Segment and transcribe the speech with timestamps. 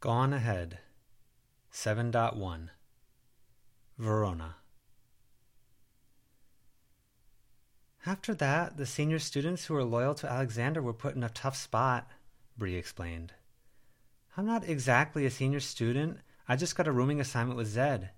[0.00, 0.78] Gone Ahead
[1.70, 2.68] 7.1
[3.98, 4.56] Verona
[8.06, 11.54] After that, the senior students who were loyal to Alexander were put in a tough
[11.54, 12.10] spot,
[12.56, 13.34] Bree explained.
[14.38, 16.20] I'm not exactly a senior student.
[16.48, 18.08] I just got a rooming assignment with Zed,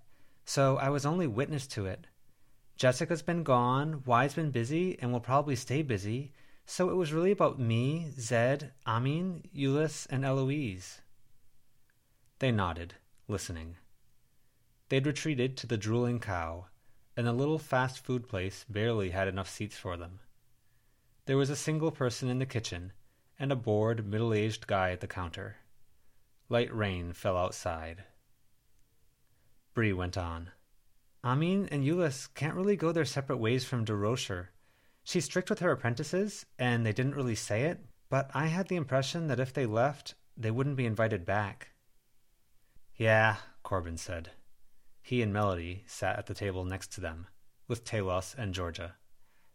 [0.45, 2.07] so I was only witness to it.
[2.77, 6.31] Jessica's been gone, Y's been busy, and will probably stay busy,
[6.65, 11.01] so it was really about me, Zed, Amin, Euless, and Eloise.
[12.43, 12.95] They nodded,
[13.29, 13.77] listening.
[14.89, 16.65] They'd retreated to the drooling cow,
[17.15, 20.19] and the little fast food place barely had enough seats for them.
[21.25, 22.91] There was a single person in the kitchen,
[23.39, 25.55] and a bored, middle aged guy at the counter.
[26.49, 28.03] Light rain fell outside.
[29.73, 30.51] Bree went on.
[31.23, 34.47] Amin and Euless can't really go their separate ways from Durocher.
[35.05, 37.79] She's strict with her apprentices, and they didn't really say it,
[38.09, 41.69] but I had the impression that if they left, they wouldn't be invited back.
[42.95, 44.31] Yeah, Corbin said.
[45.01, 47.27] He and Melody sat at the table next to them,
[47.67, 48.95] with Talos and Georgia.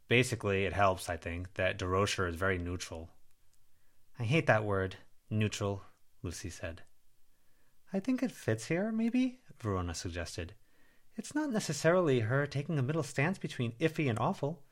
[0.09, 3.11] Basically, it helps, I think, that Durocher is very neutral.
[4.19, 4.97] I hate that word,
[5.31, 5.83] neutral,
[6.23, 6.83] Lucy said.
[7.93, 10.55] I think it fits here, maybe, Verona suggested.
[11.17, 14.63] It's not necessarily her taking a middle stance between iffy and awful.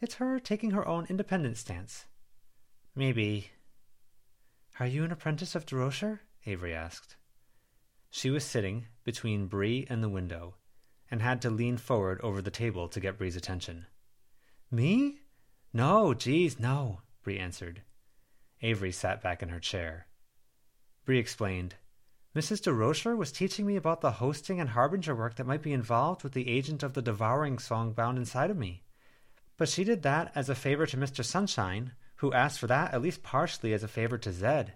[0.00, 2.04] It's her taking her own independent stance.
[2.94, 3.50] Maybe.
[4.78, 6.20] Are you an apprentice of Durocher?
[6.44, 7.16] Avery asked.
[8.16, 10.54] She was sitting between Bree and the window,
[11.10, 13.88] and had to lean forward over the table to get Bree's attention.
[14.70, 15.20] Me?
[15.74, 17.82] No, geez, no, Bree answered.
[18.62, 20.06] Avery sat back in her chair.
[21.04, 21.74] Bree explained.
[22.34, 22.62] Mrs.
[22.62, 26.32] Durocher was teaching me about the hosting and harbinger work that might be involved with
[26.32, 28.82] the agent of the devouring song bound inside of me.
[29.58, 31.22] But she did that as a favor to Mr.
[31.22, 34.72] Sunshine, who asked for that at least partially as a favor to Zed.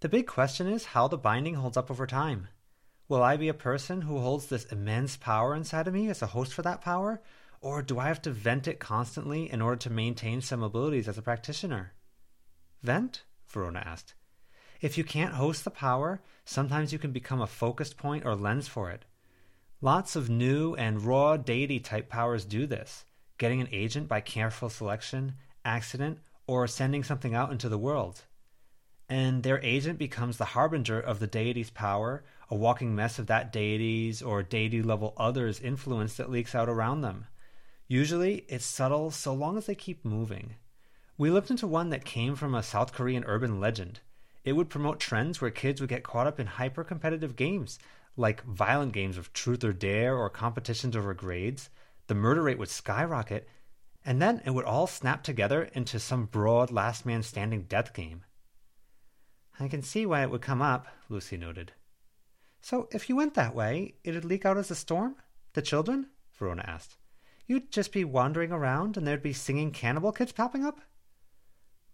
[0.00, 2.48] The big question is how the binding holds up over time.
[3.14, 6.26] Will I be a person who holds this immense power inside of me as a
[6.26, 7.22] host for that power?
[7.60, 11.16] Or do I have to vent it constantly in order to maintain some abilities as
[11.16, 11.92] a practitioner?
[12.82, 13.22] Vent?
[13.46, 14.14] Verona asked.
[14.80, 18.66] If you can't host the power, sometimes you can become a focused point or lens
[18.66, 19.04] for it.
[19.80, 23.04] Lots of new and raw deity type powers do this,
[23.38, 28.24] getting an agent by careful selection, accident, or sending something out into the world
[29.08, 33.52] and their agent becomes the harbinger of the deity's power, a walking mess of that
[33.52, 37.26] deity's or deity level other's influence that leaks out around them.
[37.88, 40.54] Usually, it's subtle so long as they keep moving.
[41.18, 43.98] We looked into one that came from a South Korean urban legend.
[44.44, 47.80] It would promote trends where kids would get caught up in hyper competitive games,
[48.16, 51.70] like violent games of truth or dare or competitions over grades.
[52.06, 53.48] The murder rate would skyrocket,
[54.04, 58.22] and then it would all snap together into some broad last man standing death game.
[59.58, 61.72] I can see why it would come up, Lucy noted.
[62.64, 65.16] So if you went that way, it'd leak out as a storm?
[65.52, 66.06] The children?
[66.38, 66.96] Verona asked.
[67.46, 70.80] You'd just be wandering around and there'd be singing cannibal kids popping up?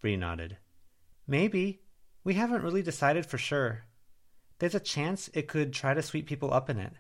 [0.00, 0.58] Bree nodded.
[1.26, 1.80] Maybe.
[2.22, 3.86] We haven't really decided for sure.
[4.60, 6.92] There's a chance it could try to sweep people up in it.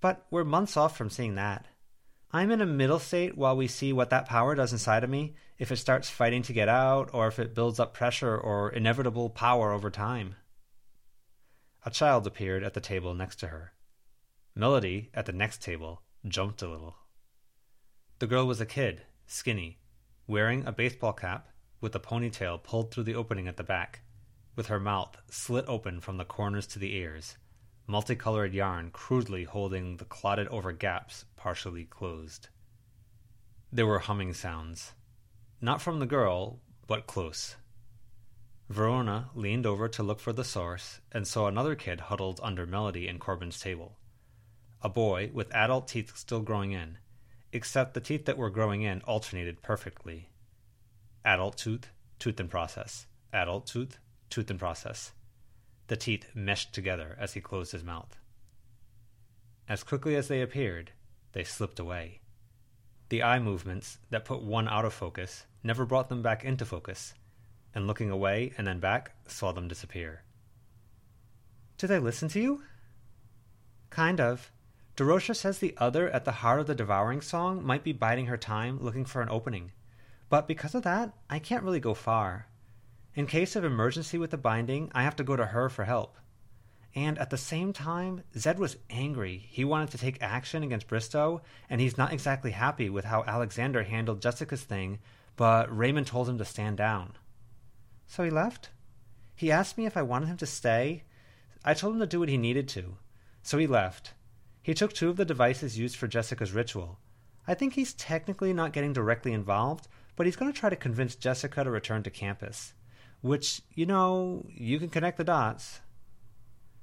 [0.00, 1.66] But we're months off from seeing that.
[2.30, 5.34] I'm in a middle state while we see what that power does inside of me,
[5.58, 9.28] if it starts fighting to get out, or if it builds up pressure or inevitable
[9.28, 10.36] power over time.
[11.84, 13.72] A child appeared at the table next to her.
[14.54, 16.96] Melody, at the next table, jumped a little.
[18.18, 19.78] The girl was a kid, skinny,
[20.26, 21.48] wearing a baseball cap
[21.80, 24.02] with a ponytail pulled through the opening at the back,
[24.54, 27.36] with her mouth slit open from the corners to the ears
[27.86, 32.48] multicolored yarn crudely holding the clotted over gaps partially closed.
[33.72, 34.92] There were humming sounds.
[35.60, 37.56] Not from the girl, but close.
[38.72, 43.06] Verona leaned over to look for the source and saw another kid huddled under Melody
[43.06, 43.98] and Corbin's table.
[44.80, 46.96] A boy with adult teeth still growing in,
[47.52, 50.30] except the teeth that were growing in alternated perfectly.
[51.22, 53.06] Adult tooth, tooth in process.
[53.30, 53.98] Adult tooth,
[54.30, 55.12] tooth in process.
[55.88, 58.16] The teeth meshed together as he closed his mouth.
[59.68, 60.92] As quickly as they appeared,
[61.32, 62.22] they slipped away.
[63.10, 67.12] The eye movements that put one out of focus never brought them back into focus,
[67.74, 70.22] and looking away and then back saw them disappear.
[71.78, 72.62] Do they listen to you?
[73.90, 74.50] Kind of.
[74.96, 78.36] Durocher says the other at the heart of the devouring song might be biding her
[78.36, 79.72] time looking for an opening.
[80.28, 82.46] But because of that, I can't really go far.
[83.14, 86.16] In case of emergency with the binding, I have to go to her for help.
[86.94, 89.46] And at the same time, Zed was angry.
[89.50, 93.82] He wanted to take action against Bristow, and he's not exactly happy with how Alexander
[93.82, 94.98] handled Jessica's thing,
[95.36, 97.14] but Raymond told him to stand down.
[98.12, 98.68] So he left?
[99.34, 101.04] He asked me if I wanted him to stay,
[101.64, 102.98] I told him to do what he needed to.
[103.42, 104.12] So he left.
[104.62, 106.98] He took two of the devices used for Jessica's ritual.
[107.48, 111.14] I think he's technically not getting directly involved, but he's going to try to convince
[111.14, 112.74] Jessica to return to campus.
[113.22, 115.80] Which, you know, you can connect the dots.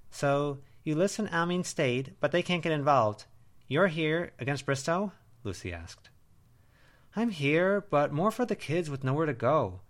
[0.09, 3.25] So, Ulyss and Amine stayed, but they can't get involved.
[3.67, 5.11] You're here against Bristow?
[5.43, 6.09] Lucy asked.
[7.15, 9.81] I'm here, but more for the kids with nowhere to go.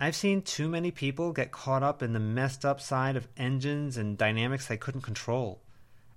[0.00, 3.96] I've seen too many people get caught up in the messed up side of engines
[3.96, 5.62] and dynamics they couldn't control.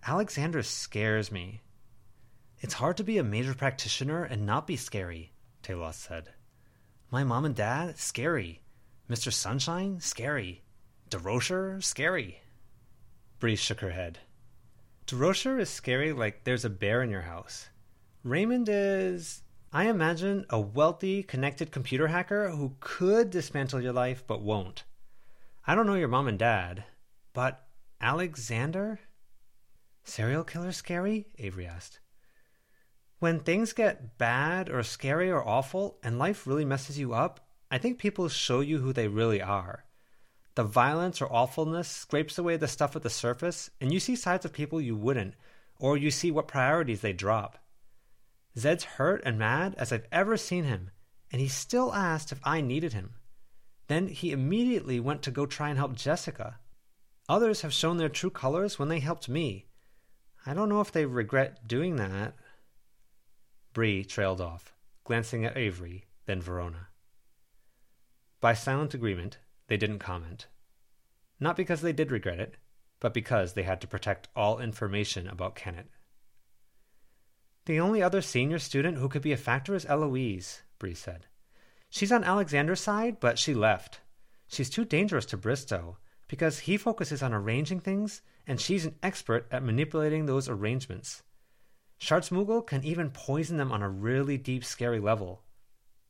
[0.06, 1.62] Alexander scares me.
[2.60, 5.32] It's hard to be a major practitioner and not be scary,
[5.62, 6.34] Talos said.
[7.12, 8.62] My mom and dad, scary.
[9.10, 9.32] Mr.
[9.32, 10.64] Sunshine, scary.
[11.10, 12.42] Durocher, scary.
[13.40, 14.20] Bree shook her head.
[15.06, 17.70] Durocher is scary like there's a bear in your house.
[18.24, 19.44] Raymond is,
[19.78, 24.86] I imagine, a wealthy, connected computer hacker who could dismantle your life but won't.
[25.68, 26.86] I don't know your mom and dad,
[27.32, 27.68] but
[28.02, 29.00] Alexander?
[30.04, 31.28] Serial killer scary?
[31.38, 32.00] Avery asked.
[33.20, 37.78] When things get bad or scary or awful and life really messes you up, I
[37.78, 39.86] think people show you who they really are.
[40.56, 44.44] The violence or awfulness scrapes away the stuff at the surface, and you see sides
[44.44, 45.36] of people you wouldn't,
[45.78, 47.60] or you see what priorities they drop.
[48.58, 50.90] Zed's hurt and mad as I've ever seen him,
[51.32, 53.14] and he still asked if I needed him.
[53.88, 56.60] Then he immediately went to go try and help Jessica.
[57.30, 59.68] Others have shown their true colors when they helped me.
[60.46, 62.36] I don't know if they regret doing that.
[63.74, 64.74] Bree trailed off,
[65.04, 66.88] glancing at Avery, then Verona.
[68.40, 70.48] By silent agreement, they didn't comment.
[71.40, 72.56] Not because they did regret it,
[73.00, 75.90] but because they had to protect all information about Kennet.
[77.68, 81.26] The only other senior student who could be a factor is Eloise, Bree said.
[81.90, 84.00] She's on Alexander's side, but she left.
[84.48, 85.98] She's too dangerous to Bristow,
[86.30, 91.24] because he focuses on arranging things, and she's an expert at manipulating those arrangements.
[92.00, 95.44] Schwarzmugel can even poison them on a really deep, scary level.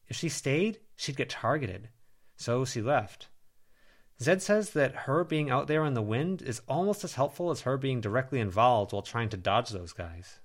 [0.08, 1.90] If she stayed, she'd get targeted.
[2.36, 3.30] So she left.
[4.22, 7.62] Zed says that her being out there in the wind is almost as helpful as
[7.62, 10.40] her being directly involved while trying to dodge those guys.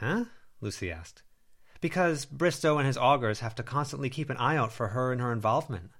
[0.00, 0.24] Huh?
[0.60, 1.22] Lucy asked.
[1.80, 5.20] Because Bristow and his augurs have to constantly keep an eye out for her and
[5.20, 5.90] her involvement.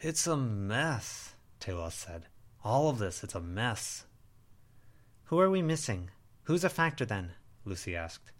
[0.00, 2.26] It's a mess, Talos said.
[2.62, 4.06] All of this, it's a mess.
[5.24, 6.10] Who are we missing?
[6.44, 7.32] Who's a factor then?
[7.64, 8.32] Lucy asked.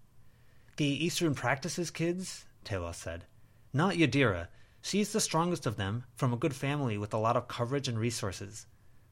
[0.76, 3.25] The Eastern Practices kids, Talos said.
[3.72, 4.48] Not Yadira.
[4.82, 7.98] She's the strongest of them, from a good family with a lot of coverage and
[7.98, 8.66] resources.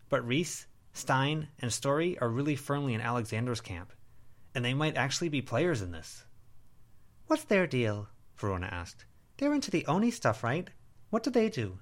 [0.09, 3.93] But Reese, Stein, and Story are really firmly in Alexander's camp,
[4.55, 6.25] and they might actually be players in this.
[7.27, 8.09] What's their deal?
[8.37, 9.05] Verona asked.
[9.37, 10.69] They're into the Oni stuff, right?
[11.11, 11.79] What do they do?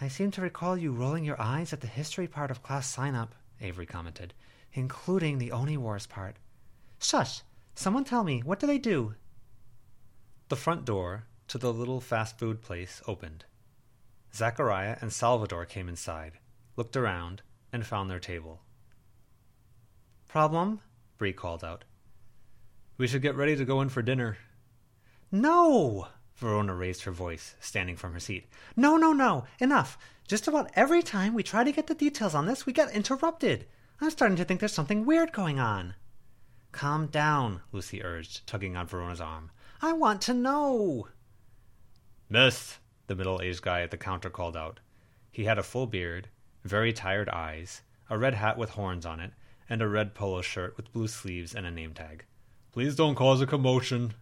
[0.00, 3.14] I seem to recall you rolling your eyes at the history part of class sign
[3.14, 4.34] up, Avery commented
[4.74, 6.36] including the Oni Wars part.
[6.98, 7.42] Shush!
[7.74, 9.14] Someone tell me, what do they do?
[10.48, 13.44] The front door to the little fast food place opened.
[14.34, 16.38] Zachariah and Salvador came inside,
[16.76, 17.42] looked around,
[17.72, 18.60] and found their table.
[20.28, 20.80] Problem?
[21.22, 21.84] Bree called out.
[22.98, 24.38] We should get ready to go in for dinner.
[25.30, 26.08] No!
[26.34, 28.48] Verona raised her voice, standing from her seat.
[28.74, 29.44] No, no, no!
[29.60, 29.96] Enough!
[30.26, 33.66] Just about every time we try to get the details on this, we get interrupted.
[34.00, 35.94] I'm starting to think there's something weird going on.
[36.72, 39.52] Calm down, Lucy urged, tugging on Verona's arm.
[39.80, 41.06] I want to know.
[42.28, 44.80] Miss, the middle aged guy at the counter called out.
[45.30, 46.30] He had a full beard,
[46.64, 49.30] very tired eyes, a red hat with horns on it,
[49.68, 52.24] and a red polo shirt with blue sleeves and a name tag.
[52.72, 54.14] Please don't cause a commotion.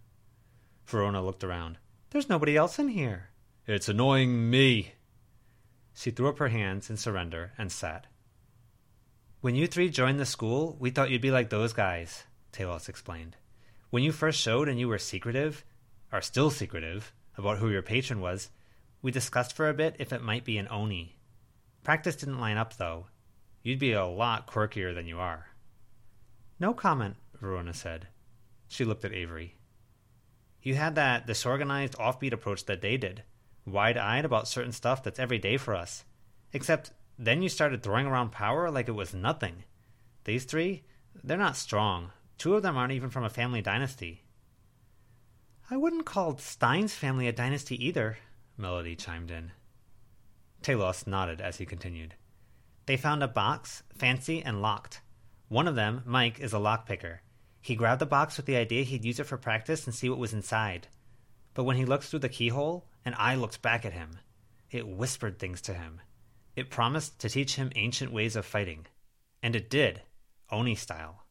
[0.85, 1.77] Verona looked around.
[2.09, 3.29] There's nobody else in here.
[3.65, 4.93] It's annoying me.
[5.93, 8.07] She threw up her hands in surrender and sat.
[9.41, 13.37] When you three joined the school, we thought you'd be like those guys, Talos explained.
[13.89, 15.65] When you first showed and you were secretive,
[16.11, 18.49] are still secretive, about who your patron was,
[19.01, 21.15] we discussed for a bit if it might be an Oni.
[21.83, 23.07] Practice didn't line up, though.
[23.63, 25.47] You'd be a lot quirkier than you are.
[26.59, 28.07] No comment, Verona said.
[28.67, 29.55] She looked at Avery.
[30.61, 33.23] You had that disorganized, offbeat approach that they did,
[33.65, 36.05] wide eyed about certain stuff that's every day for us.
[36.53, 39.63] Except then you started throwing around power like it was nothing.
[40.23, 40.83] These three,
[41.23, 42.11] they're not strong.
[42.37, 44.23] Two of them aren't even from a family dynasty.
[45.69, 48.17] I wouldn't call Stein's family a dynasty either,
[48.57, 49.51] Melody chimed in.
[50.61, 52.15] Talos nodded as he continued.
[52.91, 54.99] They found a box, fancy and locked.
[55.47, 57.19] One of them, Mike, is a lockpicker.
[57.61, 60.19] He grabbed the box with the idea he'd use it for practice and see what
[60.19, 60.89] was inside.
[61.53, 64.19] But when he looked through the keyhole, an eye looked back at him.
[64.69, 66.01] It whispered things to him.
[66.57, 68.87] It promised to teach him ancient ways of fighting.
[69.41, 70.01] And it did,
[70.49, 71.23] Oni style.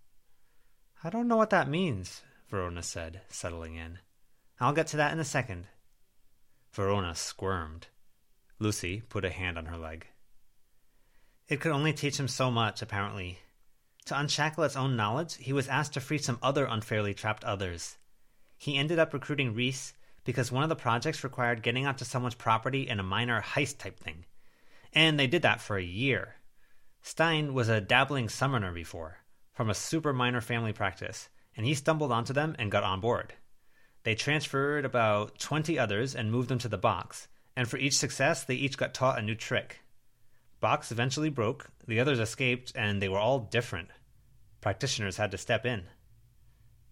[1.04, 3.98] I don't know what that means, Verona said, settling in.
[4.60, 5.66] I'll get to that in a second.
[6.72, 7.88] Verona squirmed.
[8.58, 10.06] Lucy put a hand on her leg.
[11.50, 13.40] It could only teach him so much, apparently.
[14.04, 17.98] To unshackle its own knowledge, he was asked to free some other unfairly trapped others.
[18.56, 19.92] He ended up recruiting Reese
[20.22, 23.98] because one of the projects required getting onto someone's property in a minor heist type
[23.98, 24.26] thing.
[24.92, 26.36] And they did that for a year.
[27.02, 29.18] Stein was a dabbling summoner before,
[29.52, 33.34] from a super minor family practice, and he stumbled onto them and got on board.
[34.04, 37.26] They transferred about 20 others and moved them to the box,
[37.56, 39.80] and for each success, they each got taught a new trick.
[40.60, 43.88] Box eventually broke, the others escaped, and they were all different.
[44.60, 45.84] Practitioners had to step in.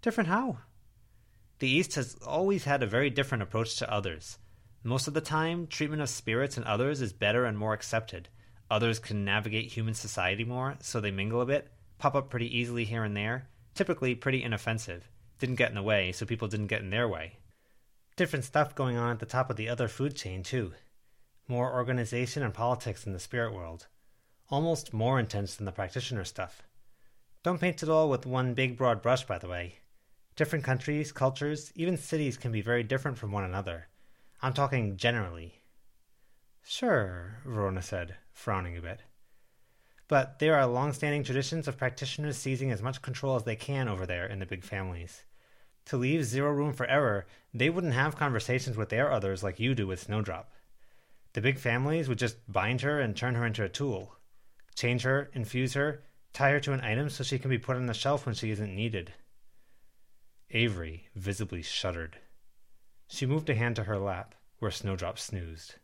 [0.01, 0.59] Different how?
[1.59, 4.39] The East has always had a very different approach to others.
[4.83, 8.29] Most of the time, treatment of spirits and others is better and more accepted.
[8.71, 12.85] Others can navigate human society more, so they mingle a bit, pop up pretty easily
[12.85, 15.09] here and there, typically pretty inoffensive.
[15.39, 17.39] Didn't get in the way, so people didn't get in their way.
[18.17, 20.73] Different stuff going on at the top of the other food chain, too.
[21.51, 23.87] More organization and politics in the spirit world.
[24.51, 26.63] Almost more intense than the practitioner stuff.
[27.43, 29.77] Don't paint it all with one big broad brush, by the way.
[30.37, 33.89] Different countries, cultures, even cities can be very different from one another.
[34.43, 35.63] I'm talking generally.
[36.63, 39.01] Sure, Verona said, frowning a bit.
[40.07, 43.89] But there are long standing traditions of practitioners seizing as much control as they can
[43.89, 45.25] over there in the big families.
[45.87, 49.75] To leave zero room for error, they wouldn't have conversations with their others like you
[49.75, 50.53] do with Snowdrop.
[51.39, 54.17] The big families would just bind her and turn her into a tool.
[54.75, 56.03] Change her, infuse her,
[56.33, 58.51] tie her to an item so she can be put on the shelf when she
[58.51, 59.13] isn't needed.
[60.51, 62.19] Avery visibly shuddered.
[63.07, 65.77] She moved a hand to her lap, where Snowdrop snoozed.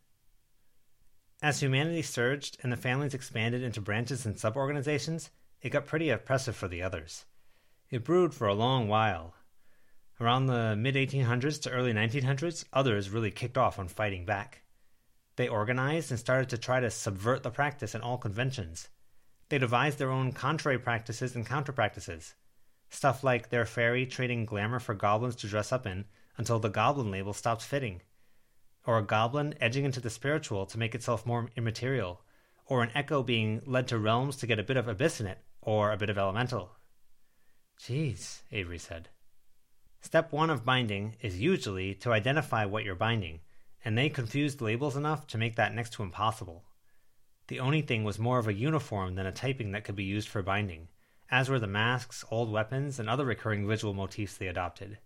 [1.40, 5.30] As humanity surged and the families expanded into branches and suborganizations,
[5.62, 7.26] it got pretty oppressive for the others.
[7.90, 9.36] It brewed for a long while.
[10.20, 14.62] Around the mid 1800s to early 1900s, others really kicked off on fighting back.
[15.36, 18.88] They organized and started to try to subvert the practice and all conventions.
[19.48, 22.34] They devised their own contrary practices and counter practices.
[22.88, 26.04] Stuff like their fairy trading glamour for goblins to dress up in
[26.36, 28.00] until the goblin label stopped fitting.
[28.86, 32.22] Or a goblin edging into the spiritual to make itself more immaterial.
[32.66, 35.38] Or an echo being led to realms to get a bit of abyss in it,
[35.60, 36.76] or a bit of elemental.
[37.78, 39.08] Geez, Avery said.
[40.00, 43.40] Step one of binding is usually to identify what you're binding,
[43.84, 46.64] and they confused labels enough to make that next to impossible.
[47.48, 50.28] The only thing was more of a uniform than a typing that could be used
[50.28, 50.88] for binding
[51.30, 54.98] as were the masks, old weapons, and other recurring visual motifs they adopted.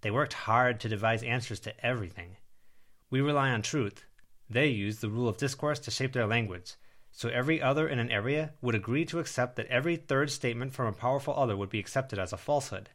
[0.00, 2.36] They worked hard to devise answers to everything.
[3.10, 4.04] We rely on truth.
[4.48, 6.74] They use the rule of discourse to shape their language,
[7.10, 10.86] so every other in an area would agree to accept that every third statement from
[10.86, 12.90] a powerful other would be accepted as a falsehood.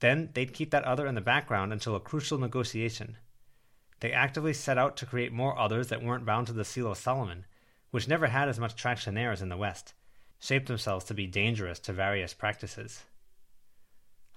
[0.00, 3.18] Then they'd keep that other in the background until a crucial negotiation.
[4.04, 6.98] They actively set out to create more others that weren't bound to the Seal of
[6.98, 7.46] Solomon,
[7.90, 9.94] which never had as much traction there as in the West
[10.38, 13.04] shaped themselves to be dangerous to various practices.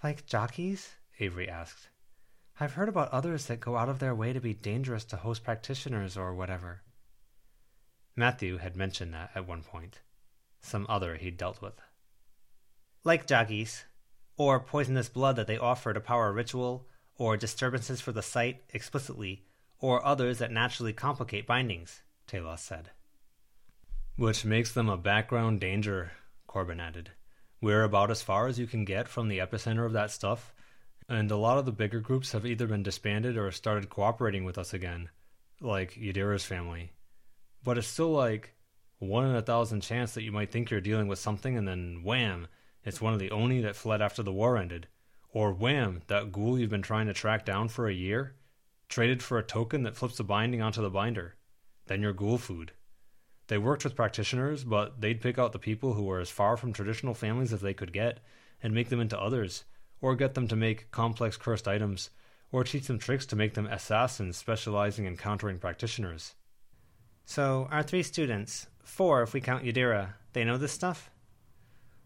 [0.02, 0.96] Like jockeys?
[1.20, 1.90] Avery asked.
[2.62, 5.44] I've heard about others that go out of their way to be dangerous to host
[5.44, 6.84] practitioners or whatever.
[8.16, 10.00] Matthew had mentioned that at one point.
[10.62, 11.82] Some other he'd dealt with.
[13.04, 13.84] Like jockeys,
[14.38, 18.64] or poisonous blood that they offer to power a ritual, or disturbances for the site
[18.70, 19.44] explicitly,
[19.80, 22.92] or others that naturally complicate bindings, Talos said.
[24.16, 26.12] Which makes them a background danger,
[26.48, 27.12] Corbin added.
[27.62, 30.54] We're about as far as you can get from the epicenter of that stuff,
[31.10, 34.58] and a lot of the bigger groups have either been disbanded or started cooperating with
[34.58, 35.10] us again,
[35.62, 36.92] like Yadira's family.
[37.64, 38.56] But it's still like
[39.00, 42.02] one in a thousand chance that you might think you're dealing with something and then
[42.04, 42.48] wham,
[42.84, 44.88] it's one of the Oni that fled after the war ended.
[45.30, 48.36] Or wham, that ghoul you've been trying to track down for a year,
[48.90, 51.36] traded for a token that flips the binding onto the binder.
[51.86, 52.74] Then you're ghoul food.
[53.48, 56.74] They worked with practitioners, but they'd pick out the people who were as far from
[56.74, 58.20] traditional families as they could get
[58.62, 59.64] and make them into others,
[60.02, 62.10] or get them to make complex cursed items,
[62.52, 66.36] or teach them tricks to make them assassins specializing in countering practitioners.
[67.26, 71.10] So, our three students, four if we count Yadira, they know this stuff?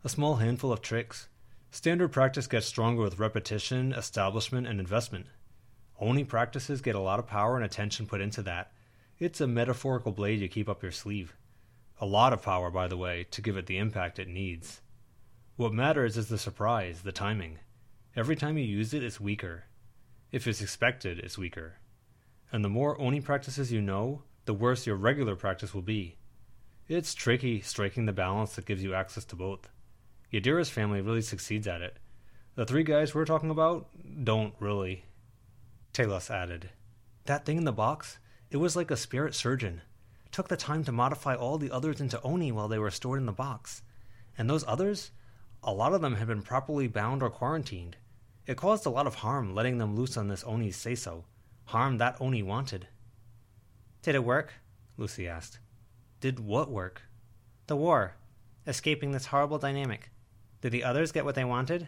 [0.04, 1.28] A small handful of tricks.
[1.70, 5.28] Standard practice gets stronger with repetition, establishment, and investment.
[6.02, 8.72] Oni practices get a lot of power and attention put into that,
[9.20, 11.36] it's a metaphorical blade you keep up your sleeve.
[12.00, 14.82] A lot of power, by the way, to give it the impact it needs.
[15.58, 17.60] What matters is the surprise, the timing.
[18.16, 19.66] Every time you use it, it's weaker.
[20.32, 21.76] If it's expected, it's weaker.
[22.52, 26.18] And the more Oni practices you know, the worse your regular practice will be.
[26.88, 29.70] It's tricky striking the balance that gives you access to both.
[30.34, 31.98] Yadira's family really succeeds at it.
[32.56, 33.88] The three guys we're talking about
[34.24, 35.06] don't really.
[35.94, 36.70] Talos added,
[37.26, 38.18] That thing in the box,
[38.50, 39.82] it was like a spirit surgeon.
[40.32, 43.26] Took the time to modify all the others into Oni while they were stored in
[43.26, 43.82] the box.
[44.38, 45.12] And those others,
[45.64, 47.98] a lot of them had been properly bound or quarantined.
[48.48, 51.26] It caused a lot of harm letting them loose on this Oni's say so.
[51.66, 52.88] Harm that Oni wanted.
[54.02, 54.54] Did it work?
[54.98, 55.60] Lucy asked.
[56.22, 57.04] Did what work?
[57.68, 58.16] The war.
[58.66, 60.12] Escaping this horrible dynamic.
[60.62, 61.88] Did the others get what they wanted?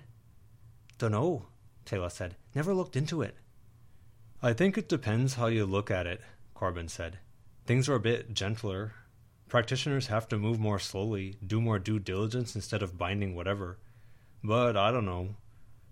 [0.97, 1.47] Dunno,
[1.85, 2.35] Talos said.
[2.53, 3.35] Never looked into it.
[4.45, 6.19] I think it depends how you look at it,
[6.53, 7.19] Corbin said.
[7.65, 8.91] Things are a bit gentler.
[9.47, 13.77] Practitioners have to move more slowly, do more due diligence instead of binding whatever.
[14.43, 15.35] But I don't know.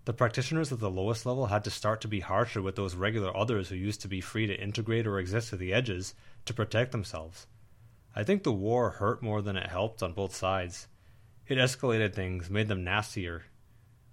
[0.04, 3.34] The practitioners at the lowest level had to start to be harsher with those regular
[3.34, 6.12] others who used to be free to integrate or exist at the edges
[6.44, 7.46] to protect themselves.
[8.14, 10.88] I think the war hurt more than it helped on both sides.
[11.48, 13.44] It escalated things, made them nastier.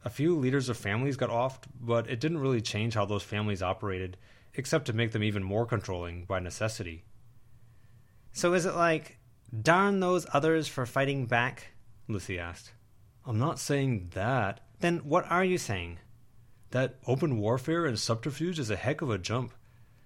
[0.06, 3.62] A few leaders of families got offed, but it didn't really change how those families
[3.62, 4.18] operated,
[4.54, 7.04] except to make them even more controlling by necessity.
[8.32, 9.18] So is it like,
[9.62, 11.72] darn those others for fighting back?
[12.08, 12.72] Lucy asked.
[13.26, 14.62] I'm not saying that.
[14.80, 16.00] Then what are you saying?
[16.72, 19.54] That open warfare and subterfuge is a heck of a jump.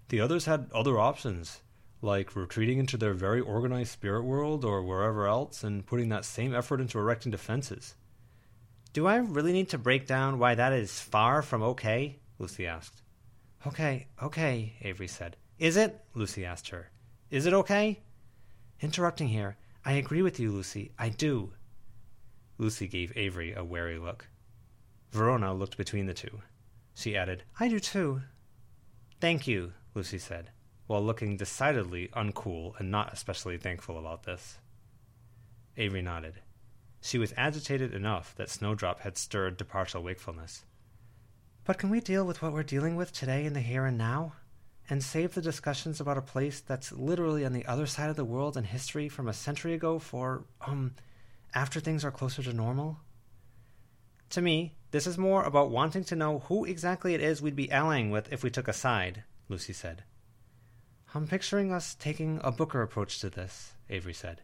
[0.09, 1.61] The others had other options
[2.01, 6.53] like retreating into their very organized spirit world or wherever else and putting that same
[6.53, 7.95] effort into erecting defenses.
[8.93, 12.19] Do I really need to break down why that is far from okay?
[12.39, 13.01] Lucy asked.
[13.65, 15.35] Okay, okay, Avery said.
[15.57, 15.99] Is it?
[16.13, 16.89] Lucy asked her.
[17.29, 18.01] Is it okay?
[18.81, 19.57] Interrupting here.
[19.83, 20.91] I agree with you, Lucy.
[20.97, 21.53] I do.
[22.57, 24.27] Lucy gave Avery a wary look.
[25.11, 26.41] Verona looked between the two.
[26.93, 28.21] She added, I do too.
[29.19, 30.51] Thank you, Lucy said
[30.87, 34.59] while looking decidedly uncool and not especially thankful about this.
[35.77, 36.35] Avery nodded.
[37.05, 40.63] She was agitated enough that Snowdrop had stirred to partial wakefulness.
[41.65, 44.35] But can we deal with what we're dealing with today in the here and now?
[44.89, 48.23] And save the discussions about a place that's literally on the other side of the
[48.23, 50.95] world in history from a century ago for, um,
[51.53, 53.01] after things are closer to normal?
[54.29, 57.71] To me, this is more about wanting to know who exactly it is we'd be
[57.71, 60.05] allying with if we took a side, Lucy said.
[61.13, 64.41] I'm picturing us taking a Booker approach to this, Avery said.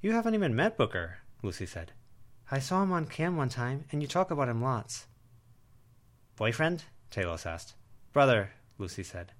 [0.00, 1.92] You haven't even met Booker, Lucy said.
[2.50, 5.06] I saw him on cam one time, and you talk about him lots.
[6.36, 6.84] Boyfriend?
[7.10, 7.74] Talos asked.
[8.12, 9.32] Brother, Lucy said.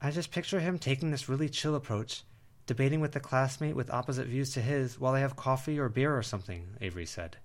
[0.00, 2.22] I just picture him taking this really chill approach,
[2.66, 6.16] debating with a classmate with opposite views to his while they have coffee or beer
[6.16, 7.36] or something, Avery said.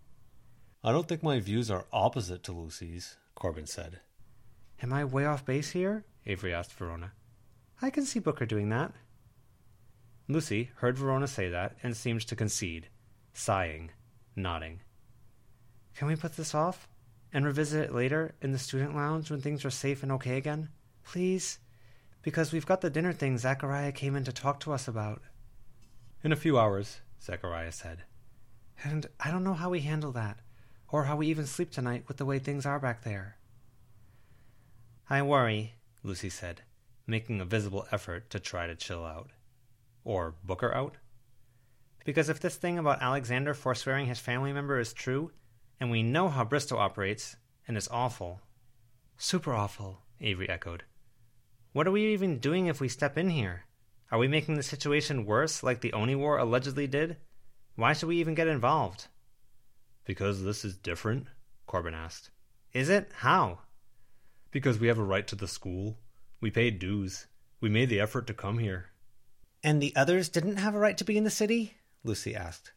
[0.83, 3.99] I don't think my views are opposite to Lucy's, Corbin said.
[4.83, 6.05] Am I way off base here?
[6.25, 7.13] Avery asked Verona.
[7.81, 8.93] I can see Booker doing that.
[10.27, 12.87] Lucy heard Verona say that and seemed to concede,
[13.35, 13.91] sighing,
[14.35, 14.79] nodding.
[15.95, 16.87] Can we put this off
[17.31, 20.69] and revisit it later in the student lounge when things are safe and okay again?
[21.03, 21.59] Please?
[22.21, 25.21] Because we've got the dinner thing Zachariah came in to talk to us about.
[26.23, 28.03] In a few hours, Zachariah said.
[28.83, 30.39] And I don't know how we handle that,
[30.89, 33.37] or how we even sleep tonight with the way things are back there.
[35.09, 36.61] I worry, Lucy said
[37.07, 39.29] making a visible effort to try to chill out.
[40.03, 40.95] Or Booker out?
[42.05, 45.31] Because if this thing about Alexander forswearing his family member is true,
[45.79, 47.35] and we know how Bristow operates,
[47.67, 48.41] and it's awful.
[49.17, 50.83] Super awful, Avery echoed.
[51.73, 53.65] What are we even doing if we step in here?
[54.11, 57.17] Are we making the situation worse like the Oni War allegedly did?
[57.75, 59.07] Why should we even get involved?
[60.05, 61.27] Because this is different,
[61.65, 62.29] Corbin asked.
[62.71, 63.11] Is it?
[63.17, 63.59] How?
[64.51, 65.97] Because we have a right to the school,
[66.39, 67.25] we paid dues.
[67.59, 68.91] We made the effort to come here.
[69.63, 71.77] And the others didn't have a right to be in the city?
[72.05, 72.71] Lucy asked.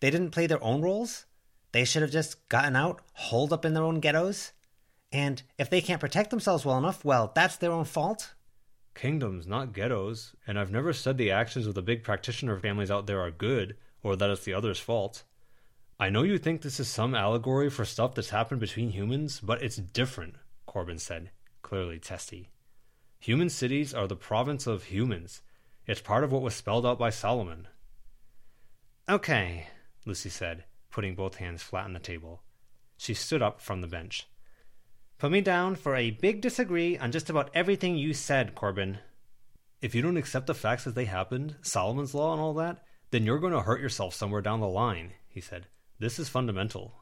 [0.00, 1.26] They didn't play their own roles?
[1.72, 4.52] They should have just gotten out, holed up in their own ghettos?
[5.10, 8.34] And if they can't protect themselves well enough, well, that's their own fault?
[8.94, 13.06] Kingdoms, not ghettos, and I've never said the actions of the big practitioner families out
[13.06, 15.22] there are good, or that it's the others' fault.
[15.98, 19.62] I know you think this is some allegory for stuff that's happened between humans, but
[19.62, 20.34] it's different,
[20.66, 21.30] Corbin said,
[21.62, 22.50] clearly testy.
[23.18, 25.42] Human cities are the province of humans.
[25.86, 27.68] It's part of what was spelled out by Solomon.
[29.08, 29.66] Okay,
[30.06, 32.42] Lucy said, putting both hands flat on the table.
[32.96, 34.28] She stood up from the bench.
[35.18, 38.98] Put me down for a big disagree on just about everything you said, Corbin.
[39.80, 43.24] If you don't accept the facts as they happened, Solomon's law and all that, then
[43.26, 45.66] you're going to hurt yourself somewhere down the line, he said.
[45.98, 46.94] This is fundamental.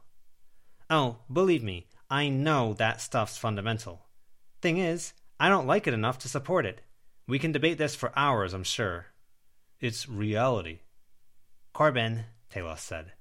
[0.88, 4.06] Oh, believe me, I know that stuff's fundamental.
[4.62, 6.80] Thing is, I don't like it enough to support it.
[7.28, 9.06] We can debate this for hours, I'm sure.
[9.80, 10.80] It's reality.
[11.72, 13.12] Corbin, Talos said.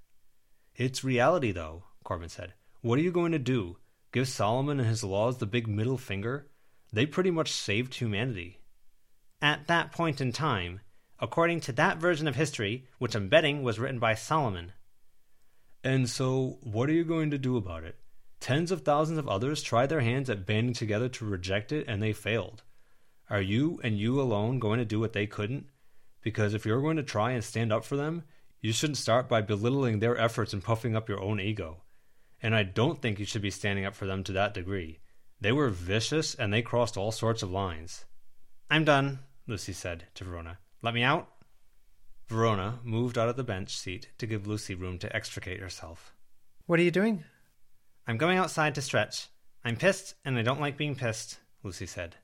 [0.76, 2.54] It's reality, though, Corbin said.
[2.82, 3.78] What are you going to do?
[4.12, 6.48] Give Solomon and his laws the big middle finger?
[6.92, 8.60] They pretty much saved humanity.
[9.42, 10.82] At that point in time,
[11.20, 14.74] according to that version of history, which I'm betting was written by Solomon.
[15.84, 17.98] And so, what are you going to do about it?
[18.40, 22.02] Tens of thousands of others tried their hands at banding together to reject it, and
[22.02, 22.64] they failed.
[23.30, 25.68] Are you and you alone going to do what they couldn't?
[26.22, 28.24] Because if you're going to try and stand up for them,
[28.62, 31.84] you shouldn't start by belittling their efforts and puffing up your own ego.
[32.42, 35.00] And I don't think you should be standing up for them to that degree.
[35.42, 38.06] They were vicious and they crossed all sorts of lines.
[38.70, 40.60] I'm done, Lucy said to Verona.
[40.82, 41.28] Let me out.
[42.28, 46.14] Verona moved out of the bench seat to give Lucy room to extricate herself.
[46.66, 47.24] What are you doing?
[48.06, 49.28] I'm going outside to stretch.
[49.64, 52.16] I'm pissed and I don't like being pissed, Lucy said.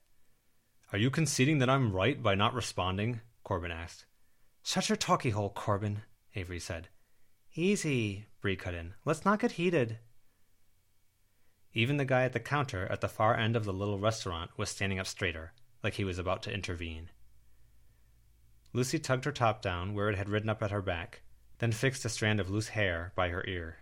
[0.91, 3.21] Are you conceding that I'm right by not responding?
[3.43, 4.05] Corbin asked.
[4.63, 6.01] Shut your talkie hole, Corbin,
[6.35, 6.89] Avery said.
[7.55, 8.93] Easy, Bree cut in.
[9.05, 9.99] Let's not get heated.
[11.73, 14.69] Even the guy at the counter at the far end of the little restaurant was
[14.69, 17.09] standing up straighter, like he was about to intervene.
[18.73, 21.21] Lucy tugged her top down where it had ridden up at her back,
[21.59, 23.77] then fixed a strand of loose hair by her ear.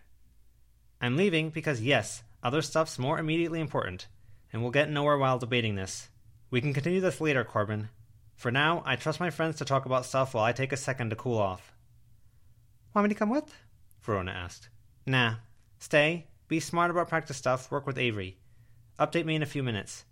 [1.01, 4.07] I'm leaving because, yes, other stuff's more immediately important,
[4.51, 6.09] and we'll get nowhere while debating this.
[6.51, 7.89] We can continue this later, Corbin.
[8.35, 11.09] For now, I trust my friends to talk about stuff while I take a second
[11.09, 11.73] to cool off.
[12.93, 13.55] Want me to come with?
[14.01, 14.69] Verona asked.
[15.05, 15.35] Nah.
[15.79, 18.37] Stay, be smart about practice stuff, work with Avery.
[18.99, 20.05] Update me in a few minutes.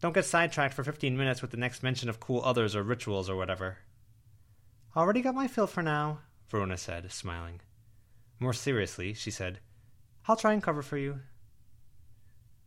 [0.00, 3.28] Don't get sidetracked for 15 minutes with the next mention of cool others or rituals
[3.28, 3.78] or whatever.
[4.96, 7.60] Already got my fill for now, Verona said, smiling.
[8.38, 9.58] More seriously, she said,
[10.26, 11.20] I'll try and cover for you.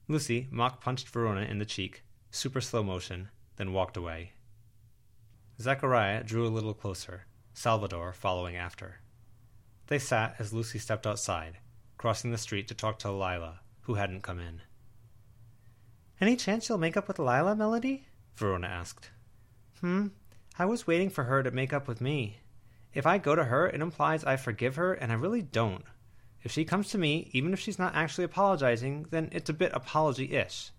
[0.07, 4.34] Lucy mock punched Verona in the cheek, super slow motion, then walked away.
[5.60, 9.01] Zachariah drew a little closer, Salvador following after.
[9.88, 11.58] They sat as Lucy stepped outside,
[11.98, 14.62] crossing the street to talk to Lila, who hadn't come in.
[16.20, 18.06] Any chance you'll make up with Lila, Melody?
[18.36, 19.10] Verona asked.
[19.80, 20.08] Hmm,
[20.58, 22.39] I was waiting for her to make up with me.
[22.94, 25.84] If I go to her, it implies I forgive her, and I really don't.
[26.44, 29.72] If she comes to me, even if she's not actually apologizing, then it's a bit
[29.74, 30.72] apology ish.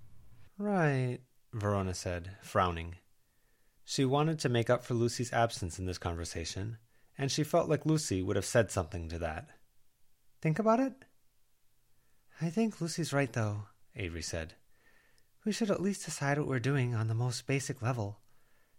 [0.59, 1.19] Right,
[1.53, 2.97] Verona said, frowning.
[3.85, 6.79] She wanted to make up for Lucy's absence in this conversation,
[7.19, 9.49] and she felt like Lucy would have said something to that.
[10.41, 10.93] Think about it?
[12.41, 14.55] I think Lucy's right, though, Avery said.
[15.45, 18.21] We should at least decide what we're doing on the most basic level.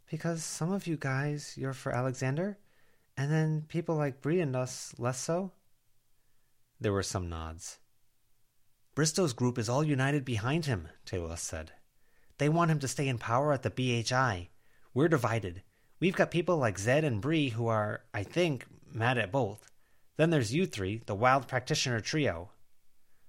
[0.10, 2.58] Because some of you guys, you're for Alexander,
[3.16, 5.52] and then people like Bree and us less so.
[6.80, 7.80] There were some nods.
[8.96, 11.72] Bristow's group is all united behind him, Talos said.
[12.38, 14.50] They want him to stay in power at the BHI.
[14.94, 15.64] We're divided.
[16.04, 19.72] We've got people like Zed and Bree who are, I think, mad at both.
[20.18, 22.50] Then there's you three, the wild practitioner trio.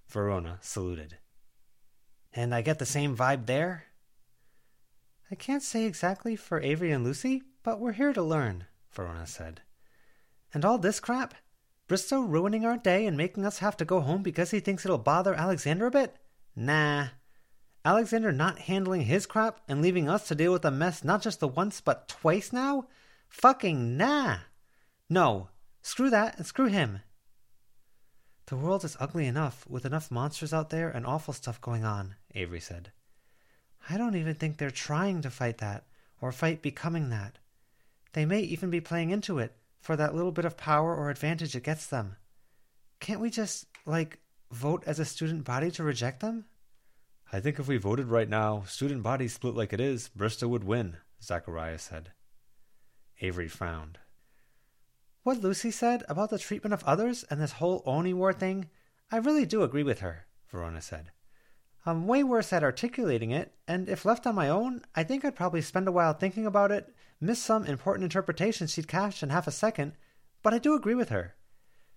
[0.08, 1.18] Verona saluted.
[2.32, 3.84] And I get the same vibe there?
[5.30, 9.60] I can't say exactly for Avery and Lucy, but we're here to learn, Verona said.
[10.52, 11.34] And all this crap?
[11.86, 14.98] Bristow ruining our day and making us have to go home because he thinks it'll
[14.98, 16.16] bother Alexander a bit?
[16.56, 17.06] Nah.
[17.84, 21.40] Alexander not handling his crap and leaving us to deal with the mess not just
[21.40, 22.86] the once but twice now?
[23.28, 24.38] Fucking nah.
[25.10, 25.48] No.
[25.82, 27.00] Screw that and screw him.
[28.46, 32.14] The world is ugly enough, with enough monsters out there and awful stuff going on,
[32.34, 32.92] Avery said.
[33.88, 35.84] I don't even think they're trying to fight that,
[36.20, 37.38] or fight becoming that.
[38.12, 41.56] They may even be playing into it, for that little bit of power or advantage
[41.56, 42.16] it gets them.
[43.00, 44.20] Can't we just, like,
[44.50, 46.44] vote as a student body to reject them?
[47.34, 50.62] I think if we voted right now, student body split like it is, Bristow would
[50.62, 52.12] win, Zachariah said.
[53.20, 53.98] Avery frowned.
[55.24, 58.70] What Lucy said about the treatment of others and this whole Oni War thing,
[59.10, 61.10] I really do agree with her, Verona said.
[61.84, 65.34] I'm way worse at articulating it, and if left on my own, I think I'd
[65.34, 69.48] probably spend a while thinking about it, miss some important interpretations she'd catch in half
[69.48, 69.94] a second,
[70.44, 71.34] but I do agree with her.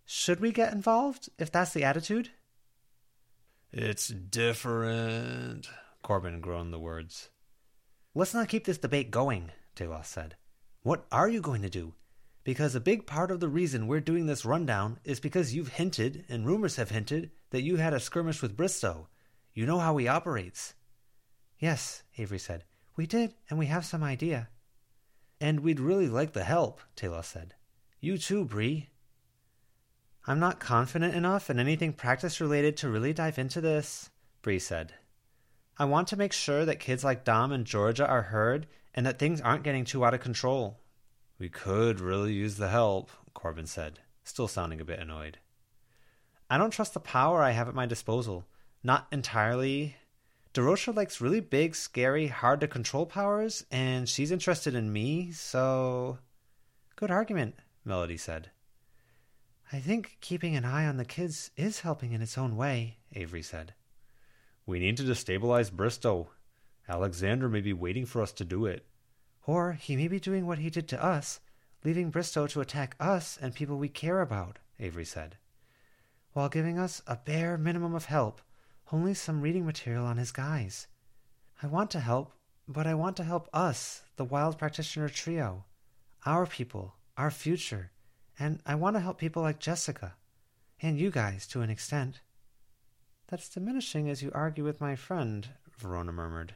[0.03, 2.31] Should we get involved, if that's the attitude?
[3.71, 5.69] It's different,
[6.01, 7.29] Corbin groaned the words.
[8.15, 10.35] Let's not keep this debate going, Talos said.
[10.83, 11.93] What are you going to do?
[12.47, 16.23] because a big part of the reason we're doing this rundown is because you've hinted,
[16.29, 19.09] and rumors have hinted, that you had a skirmish with Bristow.
[19.53, 20.73] You know how he operates.
[21.59, 22.63] Yes, Avery said.
[22.95, 24.47] We did, and we have some idea.
[25.41, 27.53] And we'd really like the help, Talos said.
[27.99, 28.91] You too, Bree.
[30.29, 34.09] I'm not confident enough in anything practice related to really dive into this,
[34.41, 34.93] Bree said.
[35.77, 39.19] I want to make sure that kids like Dom and Georgia are heard and that
[39.19, 40.81] things aren't getting too out of control.
[41.39, 45.37] We could really use the help, Corbin said, still sounding a bit annoyed.
[46.49, 48.45] I don't trust the power I have at my disposal.
[48.83, 49.95] Not entirely.
[50.53, 56.17] Durocher likes really big, scary, hard to control powers, and she's interested in me, so.
[56.97, 58.49] Good argument, Melody said.
[59.71, 63.41] I think keeping an eye on the kids is helping in its own way, Avery
[63.41, 63.73] said.
[64.65, 66.29] We need to destabilize Bristow.
[66.87, 68.85] Alexander may be waiting for us to do it.
[69.45, 71.41] Or he may be doing what he did to us,
[71.83, 75.37] leaving Bristow to attack us and people we care about, Avery said,
[76.31, 78.41] while giving us a bare minimum of help,
[78.93, 80.87] only some reading material on his guise.
[81.61, 82.31] I want to help,
[82.67, 85.65] but I want to help us, the Wild Practitioner Trio,
[86.25, 87.91] our people, our future,
[88.39, 90.15] and I want to help people like Jessica,
[90.81, 92.21] and you guys to an extent.
[93.27, 95.47] That's diminishing as you argue with my friend,
[95.77, 96.55] Verona murmured.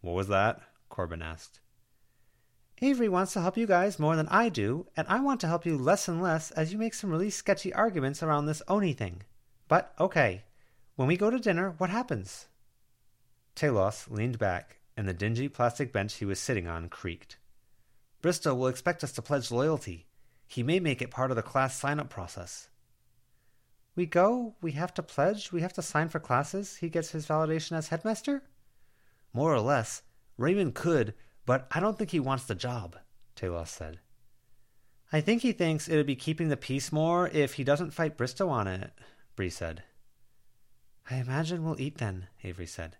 [0.00, 0.60] What was that?
[0.88, 1.60] Corbin asked.
[2.82, 5.64] Avery wants to help you guys more than I do, and I want to help
[5.64, 9.22] you less and less as you make some really sketchy arguments around this Oni thing.
[9.68, 10.44] But okay,
[10.96, 12.46] when we go to dinner, what happens?
[13.56, 17.38] Talos leaned back, and the dingy plastic bench he was sitting on creaked.
[18.20, 20.06] Bristow will expect us to pledge loyalty.
[20.54, 22.68] He may make it part of the class sign up process.
[23.96, 27.26] We go, we have to pledge, we have to sign for classes, he gets his
[27.26, 28.40] validation as headmaster?
[29.32, 30.02] More or less.
[30.38, 31.14] Raymond could,
[31.44, 32.94] but I don't think he wants the job,
[33.34, 33.98] Talos said.
[35.12, 38.48] I think he thinks it'd be keeping the peace more if he doesn't fight Bristow
[38.48, 38.92] on it,
[39.34, 39.82] Bree said.
[41.10, 42.96] I imagine we'll eat then, Avery said.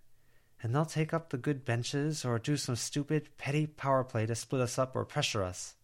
[0.60, 4.34] And they'll take up the good benches or do some stupid, petty power play to
[4.34, 5.76] split us up or pressure us.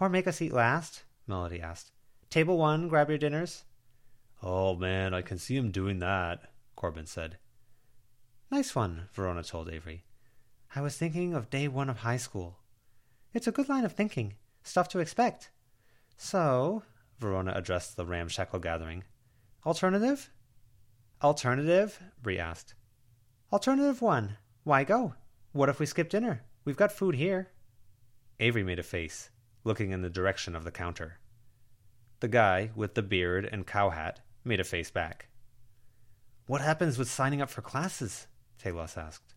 [0.00, 1.04] Or make us eat last?
[1.26, 1.92] Melody asked.
[2.30, 3.64] Table one, grab your dinners.
[4.42, 7.36] Oh man, I can see him doing that, Corbin said.
[8.50, 10.04] Nice one, Verona told Avery.
[10.74, 12.56] I was thinking of day one of high school.
[13.34, 14.34] It's a good line of thinking.
[14.62, 15.50] Stuff to expect.
[16.16, 16.82] So,
[17.18, 19.04] Verona addressed the ramshackle gathering.
[19.66, 20.30] Alternative?
[21.22, 22.00] Alternative?
[22.22, 22.74] Bree asked.
[23.52, 24.38] Alternative one.
[24.64, 25.14] Why go?
[25.52, 26.42] What if we skip dinner?
[26.64, 27.48] We've got food here.
[28.38, 29.30] Avery made a face,
[29.64, 31.18] looking in the direction of the counter.
[32.20, 35.28] The guy, with the beard and cow hat, made a face back.
[36.46, 38.26] What happens with signing up for classes?
[38.62, 39.34] Talos asked.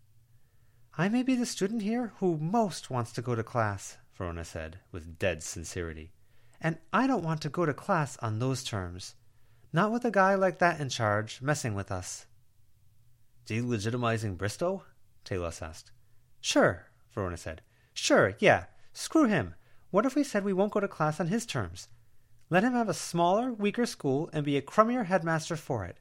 [0.97, 4.79] I may be the student here who most wants to go to class, Verona said,
[4.91, 6.11] with dead sincerity.
[6.61, 9.15] And I don't want to go to class on those terms.
[9.71, 12.27] Not with a guy like that in charge, messing with us.
[13.45, 14.83] Delegitimizing Bristow?
[15.25, 15.91] Talos asked.
[16.41, 17.61] Sure, Verona said.
[17.93, 18.65] Sure, yeah.
[18.93, 19.55] Screw him.
[19.93, 21.87] What if we said we won't go to class on his terms?
[22.49, 25.99] Let him have a smaller, weaker school and be a crummier headmaster for it.